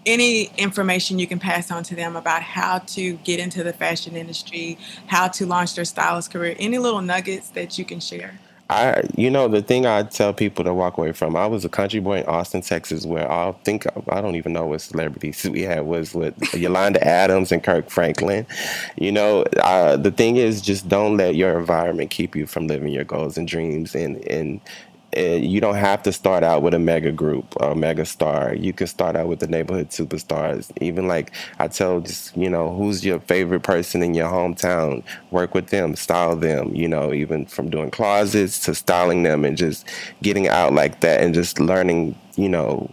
any 0.06 0.46
information 0.58 1.20
you 1.20 1.28
can 1.28 1.40
pass 1.40 1.70
on 1.70 1.84
to 1.84 1.96
them 1.96 2.16
about 2.16 2.42
how 2.42 2.80
to 2.80 3.14
get 3.18 3.42
into 3.42 3.62
the 3.62 3.74
fashion 3.74 4.16
industry, 4.16 4.78
how 5.08 5.28
to 5.28 5.46
launch 5.46 5.76
their 5.76 5.86
stylist 5.86 6.32
career, 6.32 6.56
any 6.60 6.78
little 6.78 7.02
nuggets 7.02 7.50
that 7.50 7.78
you 7.78 7.84
can 7.84 8.00
share? 8.00 8.40
I, 8.74 9.04
you 9.16 9.30
know, 9.30 9.48
the 9.48 9.62
thing 9.62 9.86
I 9.86 10.04
tell 10.04 10.34
people 10.34 10.66
to 10.66 10.74
walk 10.74 10.98
away 10.98 11.12
from. 11.12 11.36
I 11.36 11.46
was 11.46 11.64
a 11.64 11.70
country 11.70 12.00
boy 12.00 12.20
in 12.20 12.26
Austin, 12.26 12.62
Texas, 12.62 13.06
where 13.06 13.32
I 13.32 13.52
think 13.64 13.86
I 14.10 14.20
don't 14.20 14.36
even 14.36 14.54
know 14.54 14.66
what 14.66 14.82
celebrities 14.82 15.44
we 15.50 15.62
had 15.62 15.86
was 15.86 16.16
with 16.16 16.36
Yolanda 16.54 17.06
Adams 17.06 17.52
and 17.52 17.64
Kirk 17.64 17.90
Franklin. 17.90 18.48
You 18.98 19.12
know, 19.12 19.44
the 19.44 20.14
thing 20.16 20.38
is, 20.38 20.62
just 20.62 20.90
don't 20.90 21.18
let 21.18 21.36
your 21.36 21.60
environment 21.60 22.10
keep 22.10 22.36
you 22.36 22.48
from 22.48 22.68
living 22.68 22.90
your 22.90 23.04
goals 23.04 23.38
and 23.38 23.48
dreams, 23.48 23.94
and 23.94 24.18
and 24.28 24.60
you 25.18 25.62
don't 25.62 25.76
have 25.76 26.04
to 26.04 26.12
start 26.12 26.44
out 26.44 26.62
with 26.62 26.74
a 26.74 26.80
mega 26.80 27.12
group 27.12 27.46
or 27.58 27.72
a 27.72 27.76
mega 27.76 28.06
star. 28.06 28.54
You 28.56 28.74
can 28.74 28.88
start 28.88 29.16
out 29.16 29.28
with 29.28 29.40
the 29.40 29.48
neighborhood 29.48 29.90
superstars. 29.90 30.72
Even 30.82 31.08
like 31.08 31.32
I 31.60 31.68
tell, 31.68 32.02
just 32.02 32.36
you 32.36 32.50
know, 32.50 32.76
who's 32.76 33.06
your 33.06 33.20
favorite 33.22 33.62
person 33.64 34.04
in 34.04 34.14
your 34.14 34.30
hometown? 34.30 35.04
Work 35.32 35.54
with 35.54 35.68
them, 35.68 35.96
style 35.96 36.36
them. 36.36 36.76
You 36.76 36.88
know, 36.88 37.14
even 37.14 37.46
from 37.46 37.70
doing 37.70 37.92
closets 37.92 38.60
to 38.66 38.76
styling 38.76 39.24
them 39.24 39.46
and 39.46 39.58
just 39.58 39.88
getting 40.22 40.48
out 40.48 40.74
like 40.74 41.02
that 41.02 41.22
and 41.22 41.34
just 41.34 41.60
learning. 41.60 42.16
You 42.36 42.50
know, 42.50 42.92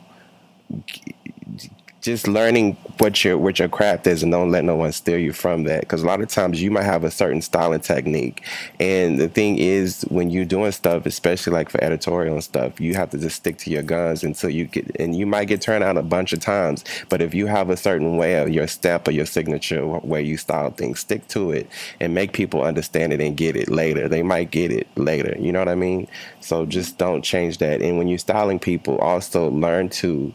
just 2.00 2.26
learning 2.26 2.74
what 2.98 3.24
your 3.24 3.36
what 3.36 3.58
your 3.58 3.68
craft 3.68 4.06
is 4.06 4.22
and 4.22 4.32
don't 4.32 4.50
let 4.50 4.64
no 4.64 4.74
one 4.74 4.92
steal 4.92 5.18
you 5.18 5.32
from 5.32 5.64
that. 5.64 5.80
Because 5.80 6.02
a 6.02 6.06
lot 6.06 6.20
of 6.20 6.28
times 6.28 6.62
you 6.62 6.70
might 6.70 6.84
have 6.84 7.04
a 7.04 7.10
certain 7.10 7.42
style 7.42 7.72
and 7.72 7.82
technique. 7.82 8.42
And 8.78 9.18
the 9.18 9.28
thing 9.28 9.58
is 9.58 10.02
when 10.08 10.30
you're 10.30 10.44
doing 10.44 10.72
stuff 10.72 11.06
especially 11.06 11.52
like 11.52 11.68
for 11.68 11.82
editorial 11.82 12.34
and 12.34 12.44
stuff 12.44 12.80
you 12.80 12.94
have 12.94 13.10
to 13.10 13.18
just 13.18 13.36
stick 13.36 13.58
to 13.58 13.70
your 13.70 13.82
guns 13.82 14.24
until 14.24 14.50
you 14.50 14.64
get 14.64 14.90
and 14.98 15.14
you 15.14 15.26
might 15.26 15.46
get 15.46 15.60
turned 15.60 15.84
out 15.84 15.96
a 15.96 16.02
bunch 16.02 16.32
of 16.32 16.40
times. 16.40 16.84
But 17.08 17.20
if 17.20 17.34
you 17.34 17.46
have 17.46 17.70
a 17.70 17.76
certain 17.76 18.16
way 18.16 18.36
of 18.36 18.48
your 18.48 18.66
step 18.66 19.06
or 19.06 19.10
your 19.10 19.26
signature 19.26 19.86
where 19.86 20.20
you 20.20 20.36
style 20.36 20.70
things 20.70 21.00
stick 21.00 21.26
to 21.28 21.50
it 21.52 21.68
and 22.00 22.14
make 22.14 22.32
people 22.32 22.62
understand 22.62 23.12
it 23.12 23.20
and 23.20 23.36
get 23.36 23.56
it 23.56 23.68
later. 23.68 24.08
They 24.08 24.22
might 24.22 24.50
get 24.50 24.72
it 24.72 24.86
later. 24.96 25.36
You 25.38 25.52
know 25.52 25.58
what 25.58 25.68
i 25.68 25.74
mean? 25.74 26.08
So 26.40 26.64
just 26.64 26.98
don't 26.98 27.22
change 27.22 27.58
that. 27.58 27.82
And 27.82 27.98
when 27.98 28.08
you're 28.08 28.18
styling 28.18 28.58
people 28.58 28.98
also 28.98 29.50
learn 29.50 29.88
to 29.90 30.34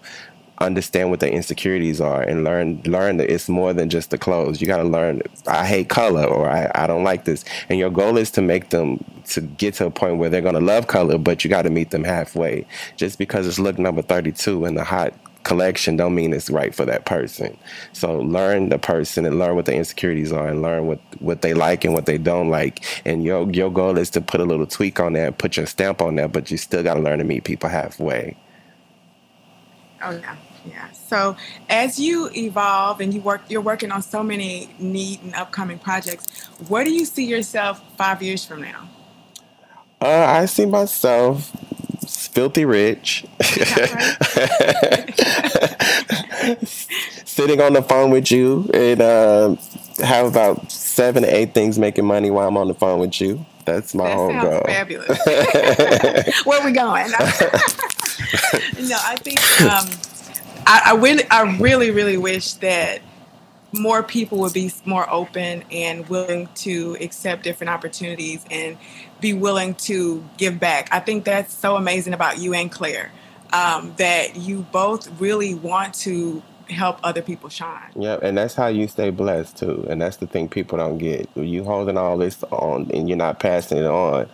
understand 0.59 1.09
what 1.09 1.19
their 1.19 1.29
insecurities 1.29 1.99
are 1.99 2.21
and 2.21 2.43
learn 2.43 2.81
learn 2.85 3.17
that 3.17 3.29
it's 3.29 3.49
more 3.49 3.73
than 3.73 3.89
just 3.89 4.09
the 4.09 4.17
clothes. 4.17 4.61
You 4.61 4.67
got 4.67 4.77
to 4.77 4.83
learn 4.83 5.21
I 5.47 5.65
hate 5.65 5.89
color 5.89 6.23
or 6.25 6.49
I, 6.49 6.71
I 6.75 6.87
don't 6.87 7.03
like 7.03 7.25
this. 7.25 7.43
And 7.69 7.77
your 7.79 7.89
goal 7.89 8.17
is 8.17 8.31
to 8.31 8.41
make 8.41 8.69
them 8.69 9.03
to 9.27 9.41
get 9.41 9.73
to 9.75 9.87
a 9.87 9.91
point 9.91 10.17
where 10.17 10.29
they're 10.29 10.41
to 10.41 10.59
love 10.59 10.87
color, 10.87 11.17
but 11.17 11.43
you 11.43 11.49
got 11.49 11.63
to 11.63 11.69
meet 11.69 11.91
them 11.91 12.03
halfway. 12.03 12.65
Just 12.95 13.17
because 13.17 13.47
it's 13.47 13.59
look 13.59 13.77
number 13.77 14.01
32 14.01 14.65
in 14.65 14.75
the 14.75 14.83
hot 14.83 15.13
collection 15.43 15.95
don't 15.95 16.15
mean 16.15 16.33
it's 16.33 16.49
right 16.49 16.73
for 16.73 16.85
that 16.85 17.05
person. 17.05 17.55
So 17.93 18.19
learn 18.19 18.69
the 18.69 18.79
person 18.79 19.25
and 19.25 19.39
learn 19.39 19.55
what 19.55 19.65
their 19.65 19.75
insecurities 19.75 20.33
are 20.33 20.47
and 20.47 20.61
learn 20.61 20.87
what, 20.87 20.99
what 21.19 21.41
they 21.41 21.53
like 21.53 21.85
and 21.85 21.93
what 21.93 22.07
they 22.07 22.17
don't 22.17 22.49
like. 22.49 22.83
And 23.05 23.23
your 23.23 23.49
your 23.51 23.71
goal 23.71 23.97
is 23.97 24.09
to 24.11 24.21
put 24.21 24.41
a 24.41 24.45
little 24.45 24.65
tweak 24.65 24.99
on 24.99 25.13
that, 25.13 25.37
put 25.37 25.55
your 25.55 25.67
stamp 25.67 26.01
on 26.01 26.15
that, 26.15 26.31
but 26.31 26.51
you 26.51 26.57
still 26.57 26.83
got 26.83 26.95
to 26.95 26.99
learn 26.99 27.19
to 27.19 27.23
meet 27.23 27.43
people 27.43 27.69
halfway. 27.69 28.35
Oh 30.05 30.11
yeah, 30.11 30.35
yeah. 30.67 30.91
So 30.91 31.35
as 31.67 31.99
you 31.99 32.29
evolve 32.35 33.01
and 33.01 33.11
you 33.11 33.21
work, 33.21 33.41
you're 33.49 33.59
working 33.59 33.91
on 33.91 34.03
so 34.03 34.21
many 34.21 34.69
neat 34.77 35.21
and 35.23 35.33
upcoming 35.33 35.79
projects. 35.79 36.45
Where 36.67 36.83
do 36.83 36.91
you 36.91 37.05
see 37.05 37.25
yourself 37.25 37.81
five 37.97 38.21
years 38.21 38.45
from 38.45 38.61
now? 38.61 38.87
Uh, 39.99 40.25
I 40.27 40.45
see 40.45 40.67
myself 40.67 41.49
filthy 42.07 42.65
rich, 42.65 43.25
sitting 47.25 47.61
on 47.61 47.73
the 47.73 47.83
phone 47.87 48.11
with 48.11 48.29
you, 48.29 48.69
and 48.73 49.01
uh, 49.01 49.55
have 50.03 50.27
about 50.27 50.71
seven 50.71 51.23
to 51.23 51.35
eight 51.35 51.55
things 51.55 51.79
making 51.79 52.05
money 52.05 52.29
while 52.29 52.47
I'm 52.47 52.57
on 52.57 52.67
the 52.67 52.75
phone 52.75 52.99
with 52.99 53.19
you. 53.19 53.43
That's 53.65 53.93
my 53.95 54.08
that 54.08 54.15
whole 54.15 54.41
goal. 54.41 54.62
Fabulous. 54.65 55.19
Where 56.45 56.62
are 56.62 56.65
we 56.65 56.71
going? 56.71 57.12
no, 57.12 57.17
I 59.01 59.17
think 59.17 59.39
um, 59.62 59.89
I, 60.67 60.82
I 60.86 60.95
really, 60.95 61.30
I 61.30 61.58
really, 61.58 61.91
really 61.91 62.17
wish 62.17 62.54
that 62.54 63.01
more 63.73 64.04
people 64.04 64.38
would 64.39 64.54
be 64.54 64.71
more 64.86 65.10
open 65.12 65.63
and 65.71 66.08
willing 66.08 66.47
to 66.56 66.95
accept 67.01 67.43
different 67.43 67.69
opportunities 67.69 68.45
and 68.49 68.78
be 69.19 69.34
willing 69.34 69.75
to 69.75 70.23
give 70.38 70.60
back. 70.60 70.88
I 70.91 70.99
think 70.99 71.25
that's 71.25 71.54
so 71.54 71.75
amazing 71.75 72.13
about 72.13 72.38
you 72.38 72.54
and 72.54 72.71
Claire 72.71 73.12
um, 73.51 73.93
that 73.97 74.36
you 74.36 74.65
both 74.71 75.10
really 75.19 75.54
want 75.54 75.93
to 75.95 76.41
help 76.69 76.99
other 77.04 77.21
people 77.21 77.49
shine. 77.49 77.91
Yeah, 77.95 78.17
and 78.21 78.38
that's 78.38 78.56
how 78.56 78.67
you 78.67 78.88
stay 78.88 79.10
blessed 79.10 79.58
too. 79.58 79.86
And 79.89 80.01
that's 80.01 80.17
the 80.17 80.28
thing 80.28 80.49
people 80.49 80.78
don't 80.78 80.97
get. 80.97 81.30
You 81.36 81.63
holding 81.63 81.97
all 81.97 82.17
this 82.17 82.43
on 82.51 82.89
and 82.93 83.08
you're 83.10 83.17
not 83.17 83.39
passing 83.39 83.80
it 83.80 83.86
on 83.86 84.30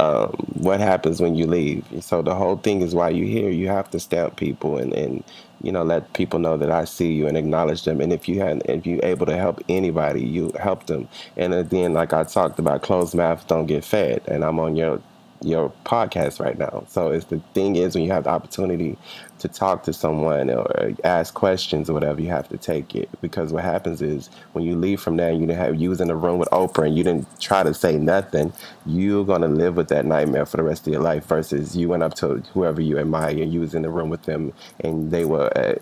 um, 0.00 0.30
what 0.54 0.80
happens 0.80 1.20
when 1.20 1.34
you 1.34 1.46
leave. 1.46 1.84
So 2.00 2.22
the 2.22 2.34
whole 2.34 2.56
thing 2.56 2.82
is 2.82 2.94
why 2.94 3.10
you're 3.10 3.28
here. 3.28 3.50
You 3.50 3.68
have 3.68 3.90
to 3.92 4.00
stamp 4.00 4.36
people 4.36 4.78
and, 4.78 4.92
and 4.92 5.24
you 5.62 5.70
know 5.70 5.84
let 5.84 6.12
people 6.12 6.40
know 6.40 6.56
that 6.56 6.70
I 6.70 6.84
see 6.84 7.12
you 7.12 7.26
and 7.28 7.36
acknowledge 7.36 7.84
them. 7.84 8.00
And 8.00 8.12
if 8.12 8.28
you 8.28 8.40
had 8.40 8.62
if 8.68 8.86
you 8.86 9.00
able 9.02 9.26
to 9.26 9.36
help 9.36 9.62
anybody, 9.68 10.22
you 10.22 10.52
help 10.60 10.86
them. 10.86 11.08
And 11.36 11.52
then 11.70 11.94
like 11.94 12.12
I 12.12 12.24
talked 12.24 12.58
about, 12.58 12.82
closed 12.82 13.14
mouths 13.14 13.44
don't 13.44 13.66
get 13.66 13.84
fed. 13.84 14.22
And 14.26 14.44
I'm 14.44 14.58
on 14.58 14.76
your 14.76 15.00
your 15.42 15.72
podcast 15.84 16.40
right 16.40 16.58
now. 16.58 16.84
So 16.88 17.10
it's 17.10 17.26
the 17.26 17.40
thing 17.54 17.76
is 17.76 17.94
when 17.94 18.04
you 18.04 18.12
have 18.12 18.24
the 18.24 18.30
opportunity 18.30 18.98
to 19.40 19.48
talk 19.48 19.82
to 19.84 19.92
someone 19.92 20.50
or 20.50 20.92
ask 21.04 21.34
questions 21.34 21.90
or 21.90 21.94
whatever, 21.94 22.20
you 22.20 22.28
have 22.28 22.48
to 22.48 22.56
take 22.56 22.94
it 22.94 23.08
because 23.20 23.52
what 23.52 23.64
happens 23.64 24.00
is 24.00 24.30
when 24.52 24.64
you 24.64 24.76
leave 24.76 25.00
from 25.00 25.16
there, 25.16 25.30
and 25.30 25.40
you 25.40 25.46
didn't 25.46 25.58
have 25.58 25.76
you 25.76 25.90
was 25.90 26.00
in 26.00 26.10
a 26.10 26.16
room 26.16 26.38
with 26.38 26.48
Oprah 26.50 26.86
and 26.86 26.96
you 26.96 27.04
didn't 27.04 27.26
try 27.40 27.62
to 27.62 27.74
say 27.74 27.96
nothing. 27.98 28.52
You're 28.86 29.24
gonna 29.24 29.48
live 29.48 29.76
with 29.76 29.88
that 29.88 30.06
nightmare 30.06 30.46
for 30.46 30.58
the 30.58 30.62
rest 30.62 30.86
of 30.86 30.92
your 30.92 31.02
life. 31.02 31.26
Versus 31.26 31.76
you 31.76 31.88
went 31.88 32.02
up 32.02 32.14
to 32.14 32.36
whoever 32.54 32.80
you 32.80 32.98
admire 32.98 33.30
and 33.30 33.52
you 33.52 33.60
was 33.60 33.74
in 33.74 33.82
the 33.82 33.90
room 33.90 34.10
with 34.10 34.22
them 34.24 34.52
and 34.80 35.10
they 35.10 35.24
were 35.24 35.50
a, 35.56 35.78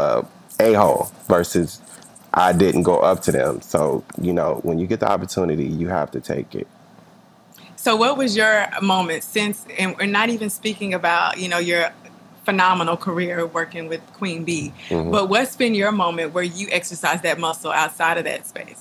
a, 0.00 0.26
a 0.60 0.74
hole. 0.74 1.10
Versus 1.28 1.80
I 2.34 2.52
didn't 2.52 2.84
go 2.84 2.98
up 3.00 3.22
to 3.22 3.32
them. 3.32 3.60
So 3.62 4.04
you 4.20 4.32
know 4.32 4.60
when 4.62 4.78
you 4.78 4.86
get 4.86 5.00
the 5.00 5.10
opportunity, 5.10 5.66
you 5.66 5.88
have 5.88 6.10
to 6.12 6.20
take 6.20 6.54
it. 6.54 6.68
So, 7.82 7.96
what 7.96 8.16
was 8.16 8.36
your 8.36 8.68
moment 8.80 9.24
since, 9.24 9.66
and 9.76 9.96
we're 9.96 10.06
not 10.06 10.28
even 10.28 10.50
speaking 10.50 10.94
about, 10.94 11.38
you 11.38 11.48
know, 11.48 11.58
your 11.58 11.92
phenomenal 12.44 12.96
career 12.96 13.44
working 13.44 13.88
with 13.88 14.00
Queen 14.12 14.44
Bee, 14.44 14.72
mm-hmm. 14.88 15.10
but 15.10 15.28
what's 15.28 15.56
been 15.56 15.74
your 15.74 15.90
moment 15.90 16.32
where 16.32 16.44
you 16.44 16.68
exercise 16.70 17.22
that 17.22 17.40
muscle 17.40 17.72
outside 17.72 18.18
of 18.18 18.24
that 18.24 18.46
space? 18.46 18.80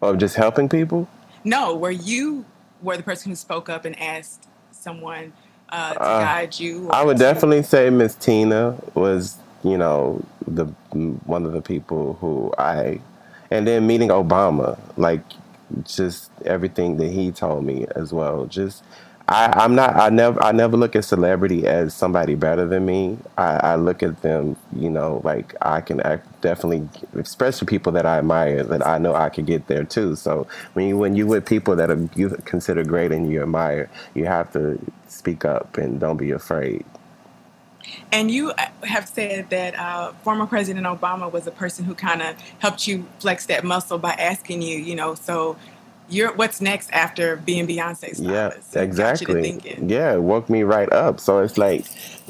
Of 0.00 0.16
just 0.16 0.36
helping 0.36 0.70
people? 0.70 1.08
No, 1.44 1.76
where 1.76 1.90
you 1.90 2.46
were 2.80 2.96
the 2.96 3.02
person 3.02 3.30
who 3.30 3.36
spoke 3.36 3.68
up 3.68 3.84
and 3.84 4.00
asked 4.00 4.48
someone 4.70 5.34
uh, 5.68 5.92
to 5.92 6.00
uh, 6.00 6.20
guide 6.20 6.58
you. 6.58 6.88
I 6.88 7.04
would 7.04 7.18
definitely 7.18 7.62
say 7.62 7.90
Miss 7.90 8.14
Tina 8.14 8.78
was 8.94 9.36
you 9.62 9.76
know, 9.76 10.24
the 10.46 10.64
one 11.26 11.44
of 11.44 11.52
the 11.52 11.60
people 11.60 12.14
who 12.14 12.50
I, 12.56 12.98
and 13.50 13.66
then 13.66 13.86
meeting 13.86 14.08
Obama, 14.08 14.78
like 14.96 15.20
just 15.84 16.30
everything 16.44 16.96
that 16.98 17.10
he 17.12 17.32
told 17.32 17.64
me 17.64 17.86
as 17.96 18.12
well. 18.12 18.46
Just 18.46 18.84
I, 19.28 19.52
I'm 19.56 19.74
not. 19.74 19.96
I 19.96 20.10
never. 20.10 20.42
I 20.42 20.52
never 20.52 20.76
look 20.76 20.96
at 20.96 21.04
celebrity 21.04 21.66
as 21.66 21.94
somebody 21.94 22.34
better 22.34 22.66
than 22.66 22.86
me. 22.86 23.18
I, 23.38 23.56
I 23.72 23.76
look 23.76 24.02
at 24.02 24.22
them, 24.22 24.56
you 24.76 24.90
know, 24.90 25.22
like 25.24 25.54
I 25.62 25.80
can 25.80 26.00
act, 26.02 26.26
definitely, 26.42 26.88
especially 27.14 27.66
people 27.66 27.92
that 27.92 28.06
I 28.06 28.18
admire, 28.18 28.64
that 28.64 28.86
I 28.86 28.98
know 28.98 29.14
I 29.14 29.30
could 29.30 29.46
get 29.46 29.68
there 29.68 29.84
too. 29.84 30.16
So 30.16 30.46
when 30.74 30.88
you 30.88 30.98
when 30.98 31.16
you 31.16 31.26
with 31.26 31.46
people 31.46 31.76
that 31.76 31.90
are, 31.90 32.08
you 32.16 32.30
consider 32.44 32.84
great 32.84 33.12
and 33.12 33.30
you 33.32 33.42
admire, 33.42 33.90
you 34.14 34.26
have 34.26 34.52
to 34.54 34.78
speak 35.08 35.44
up 35.44 35.78
and 35.78 36.00
don't 36.00 36.18
be 36.18 36.32
afraid. 36.32 36.84
And 38.10 38.30
you 38.30 38.50
uh, 38.52 38.66
have 38.82 39.08
said 39.08 39.50
that 39.50 39.78
uh, 39.78 40.12
former 40.24 40.46
President 40.46 40.86
Obama 40.86 41.30
was 41.30 41.46
a 41.46 41.50
person 41.50 41.84
who 41.84 41.94
kind 41.94 42.22
of 42.22 42.36
helped 42.58 42.86
you 42.86 43.06
flex 43.18 43.46
that 43.46 43.64
muscle 43.64 43.98
by 43.98 44.12
asking 44.12 44.62
you, 44.62 44.78
you 44.78 44.94
know, 44.94 45.14
so 45.14 45.56
you're 46.08 46.32
what's 46.34 46.60
next 46.60 46.90
after 46.92 47.36
being 47.36 47.66
Beyonce's 47.66 48.20
Yeah, 48.20 48.52
exactly. 48.74 49.58
Yeah, 49.82 50.14
it 50.14 50.22
woke 50.22 50.50
me 50.50 50.62
right 50.62 50.92
up. 50.92 51.20
So 51.20 51.38
it's 51.38 51.56
like, 51.56 51.86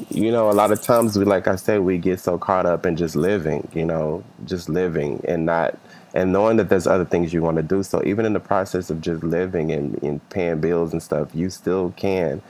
you 0.09 0.31
know, 0.31 0.49
a 0.49 0.53
lot 0.53 0.71
of 0.71 0.81
times 0.81 1.17
we, 1.17 1.25
like 1.25 1.47
I 1.47 1.55
said, 1.55 1.81
we 1.81 1.97
get 1.97 2.19
so 2.19 2.37
caught 2.37 2.65
up 2.65 2.85
in 2.85 2.95
just 2.95 3.15
living, 3.15 3.67
you 3.73 3.85
know, 3.85 4.23
just 4.45 4.69
living 4.69 5.23
and 5.27 5.45
not 5.45 5.77
and 6.15 6.31
knowing 6.31 6.57
that 6.57 6.69
there's 6.69 6.85
other 6.85 7.05
things 7.05 7.33
you 7.33 7.41
want 7.41 7.57
to 7.57 7.63
do. 7.63 7.81
So 7.81 8.01
even 8.05 8.25
in 8.25 8.33
the 8.33 8.39
process 8.39 8.91
of 8.91 9.01
just 9.01 9.23
living 9.23 9.71
and, 9.71 10.01
and 10.03 10.29
paying 10.29 10.59
bills 10.59 10.93
and 10.93 11.01
stuff, 11.01 11.29
you 11.33 11.49
still 11.49 11.91
can 11.97 12.41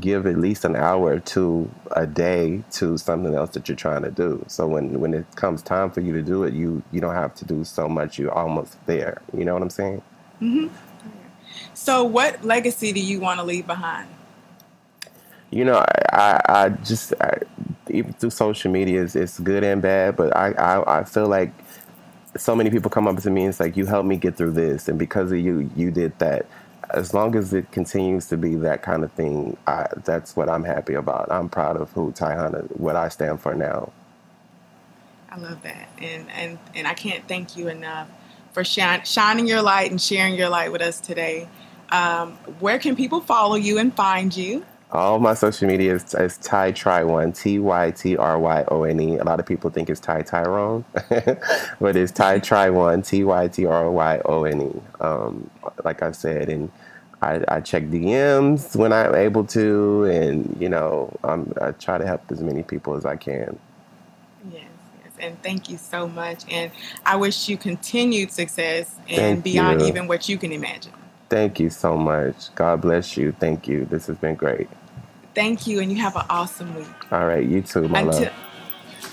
give 0.00 0.26
at 0.26 0.38
least 0.38 0.64
an 0.64 0.76
hour 0.76 1.20
to 1.20 1.70
a 1.92 2.06
day 2.06 2.62
to 2.72 2.96
something 2.98 3.34
else 3.34 3.50
that 3.50 3.68
you're 3.68 3.76
trying 3.76 4.02
to 4.02 4.10
do. 4.10 4.44
So 4.48 4.66
when 4.66 5.00
when 5.00 5.14
it 5.14 5.26
comes 5.36 5.62
time 5.62 5.90
for 5.90 6.00
you 6.00 6.12
to 6.14 6.22
do 6.22 6.44
it, 6.44 6.54
you 6.54 6.82
you 6.92 7.00
don't 7.00 7.14
have 7.14 7.34
to 7.36 7.44
do 7.44 7.64
so 7.64 7.88
much. 7.88 8.18
You're 8.18 8.32
almost 8.32 8.76
there. 8.86 9.22
You 9.36 9.44
know 9.44 9.54
what 9.54 9.62
I'm 9.62 9.70
saying? 9.70 10.02
Mm-hmm. 10.40 10.68
So, 11.74 12.04
what 12.04 12.44
legacy 12.44 12.92
do 12.92 13.00
you 13.00 13.20
want 13.20 13.40
to 13.40 13.44
leave 13.44 13.66
behind? 13.66 14.08
You 15.50 15.64
know, 15.64 15.78
I, 15.78 16.02
I, 16.12 16.40
I 16.64 16.68
just 16.68 17.12
I, 17.20 17.38
even 17.88 18.12
through 18.12 18.30
social 18.30 18.70
media, 18.70 19.02
it's, 19.02 19.16
it's 19.16 19.38
good 19.40 19.64
and 19.64 19.82
bad. 19.82 20.16
But 20.16 20.36
I, 20.36 20.52
I, 20.52 21.00
I 21.00 21.04
feel 21.04 21.26
like 21.26 21.52
so 22.36 22.54
many 22.54 22.70
people 22.70 22.90
come 22.90 23.08
up 23.08 23.16
to 23.18 23.30
me 23.30 23.42
and 23.42 23.50
it's 23.50 23.60
like, 23.60 23.76
"You 23.76 23.86
helped 23.86 24.06
me 24.06 24.16
get 24.16 24.36
through 24.36 24.52
this," 24.52 24.88
and 24.88 24.98
because 24.98 25.32
of 25.32 25.38
you, 25.38 25.70
you 25.74 25.90
did 25.90 26.18
that. 26.18 26.46
As 26.94 27.14
long 27.14 27.36
as 27.36 27.52
it 27.52 27.70
continues 27.72 28.26
to 28.28 28.36
be 28.36 28.56
that 28.56 28.82
kind 28.82 29.04
of 29.04 29.12
thing, 29.12 29.56
I, 29.66 29.86
that's 30.04 30.36
what 30.36 30.48
I'm 30.48 30.64
happy 30.64 30.94
about. 30.94 31.30
I'm 31.30 31.48
proud 31.48 31.76
of 31.76 31.90
who 31.92 32.12
Ty 32.12 32.36
Hunter, 32.36 32.66
what 32.74 32.96
I 32.96 33.08
stand 33.08 33.40
for 33.40 33.54
now. 33.54 33.92
I 35.30 35.38
love 35.38 35.62
that, 35.62 35.88
and 36.00 36.28
and 36.30 36.58
and 36.74 36.88
I 36.88 36.94
can't 36.94 37.26
thank 37.28 37.56
you 37.56 37.68
enough 37.68 38.08
for 38.52 38.64
shining 38.64 39.46
your 39.46 39.62
light 39.62 39.90
and 39.90 40.00
sharing 40.00 40.34
your 40.34 40.48
light 40.48 40.72
with 40.72 40.82
us 40.82 41.00
today. 41.00 41.48
Um, 41.90 42.32
where 42.60 42.78
can 42.78 42.96
people 42.96 43.20
follow 43.20 43.56
you 43.56 43.78
and 43.78 43.94
find 43.94 44.36
you? 44.36 44.64
All 44.92 45.20
my 45.20 45.34
social 45.34 45.68
media 45.68 45.94
is, 45.94 46.14
is 46.14 46.36
Ty 46.38 46.72
Try 46.72 47.04
One, 47.04 47.32
T 47.32 47.60
Y 47.60 47.92
T 47.92 48.16
R 48.16 48.38
Y 48.38 48.64
O 48.68 48.82
N 48.82 48.98
E. 48.98 49.18
A 49.18 49.24
lot 49.24 49.38
of 49.38 49.46
people 49.46 49.70
think 49.70 49.88
it's 49.88 50.00
Ty 50.00 50.22
Tyrone, 50.22 50.84
but 51.80 51.94
it's 51.96 52.10
Ty 52.10 52.40
Try 52.40 52.70
One, 52.70 53.02
T 53.02 53.22
Y 53.22 53.48
T 53.48 53.66
R 53.66 53.88
Y 53.88 54.20
O 54.24 54.44
N 54.44 54.62
E. 54.62 54.80
Um, 55.00 55.48
like 55.84 56.02
I 56.02 56.10
said, 56.10 56.48
and 56.48 56.72
I, 57.22 57.44
I, 57.46 57.60
check 57.60 57.84
DMs 57.84 58.74
when 58.74 58.92
I'm 58.92 59.14
able 59.14 59.44
to, 59.44 60.04
and 60.04 60.56
you 60.60 60.68
know, 60.68 61.16
I'm, 61.22 61.52
I 61.60 61.70
try 61.72 61.98
to 61.98 62.06
help 62.06 62.22
as 62.32 62.42
many 62.42 62.64
people 62.64 62.96
as 62.96 63.04
I 63.04 63.14
can. 63.14 63.58
Yes, 64.50 64.64
and 65.20 65.40
thank 65.40 65.70
you 65.70 65.78
so 65.78 66.08
much. 66.08 66.42
And 66.50 66.72
I 67.06 67.14
wish 67.14 67.48
you 67.48 67.56
continued 67.56 68.32
success 68.32 68.96
and 69.08 69.16
thank 69.16 69.44
beyond 69.44 69.82
you. 69.82 69.86
even 69.86 70.08
what 70.08 70.28
you 70.28 70.36
can 70.36 70.50
imagine. 70.50 70.92
Thank 71.30 71.60
you 71.60 71.70
so 71.70 71.96
much. 71.96 72.52
God 72.56 72.82
bless 72.82 73.16
you. 73.16 73.32
Thank 73.32 73.68
you. 73.68 73.86
This 73.86 74.08
has 74.08 74.18
been 74.18 74.34
great. 74.34 74.68
Thank 75.34 75.66
you, 75.66 75.80
and 75.80 75.90
you 75.90 75.98
have 75.98 76.16
an 76.16 76.26
awesome 76.28 76.74
week. 76.74 76.88
All 77.12 77.26
right, 77.26 77.46
you 77.46 77.62
too, 77.62 77.86
my 77.88 78.00
until, 78.00 78.22
love. 78.24 78.32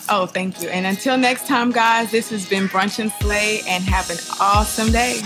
Oh, 0.09 0.25
thank 0.25 0.61
you. 0.61 0.69
And 0.69 0.87
until 0.87 1.15
next 1.15 1.47
time, 1.47 1.71
guys, 1.71 2.09
this 2.09 2.31
has 2.31 2.49
been 2.49 2.67
Brunch 2.67 2.97
and 2.97 3.11
Slay, 3.21 3.61
and 3.67 3.83
have 3.83 4.09
an 4.09 4.17
awesome 4.41 4.91
day. 4.91 5.21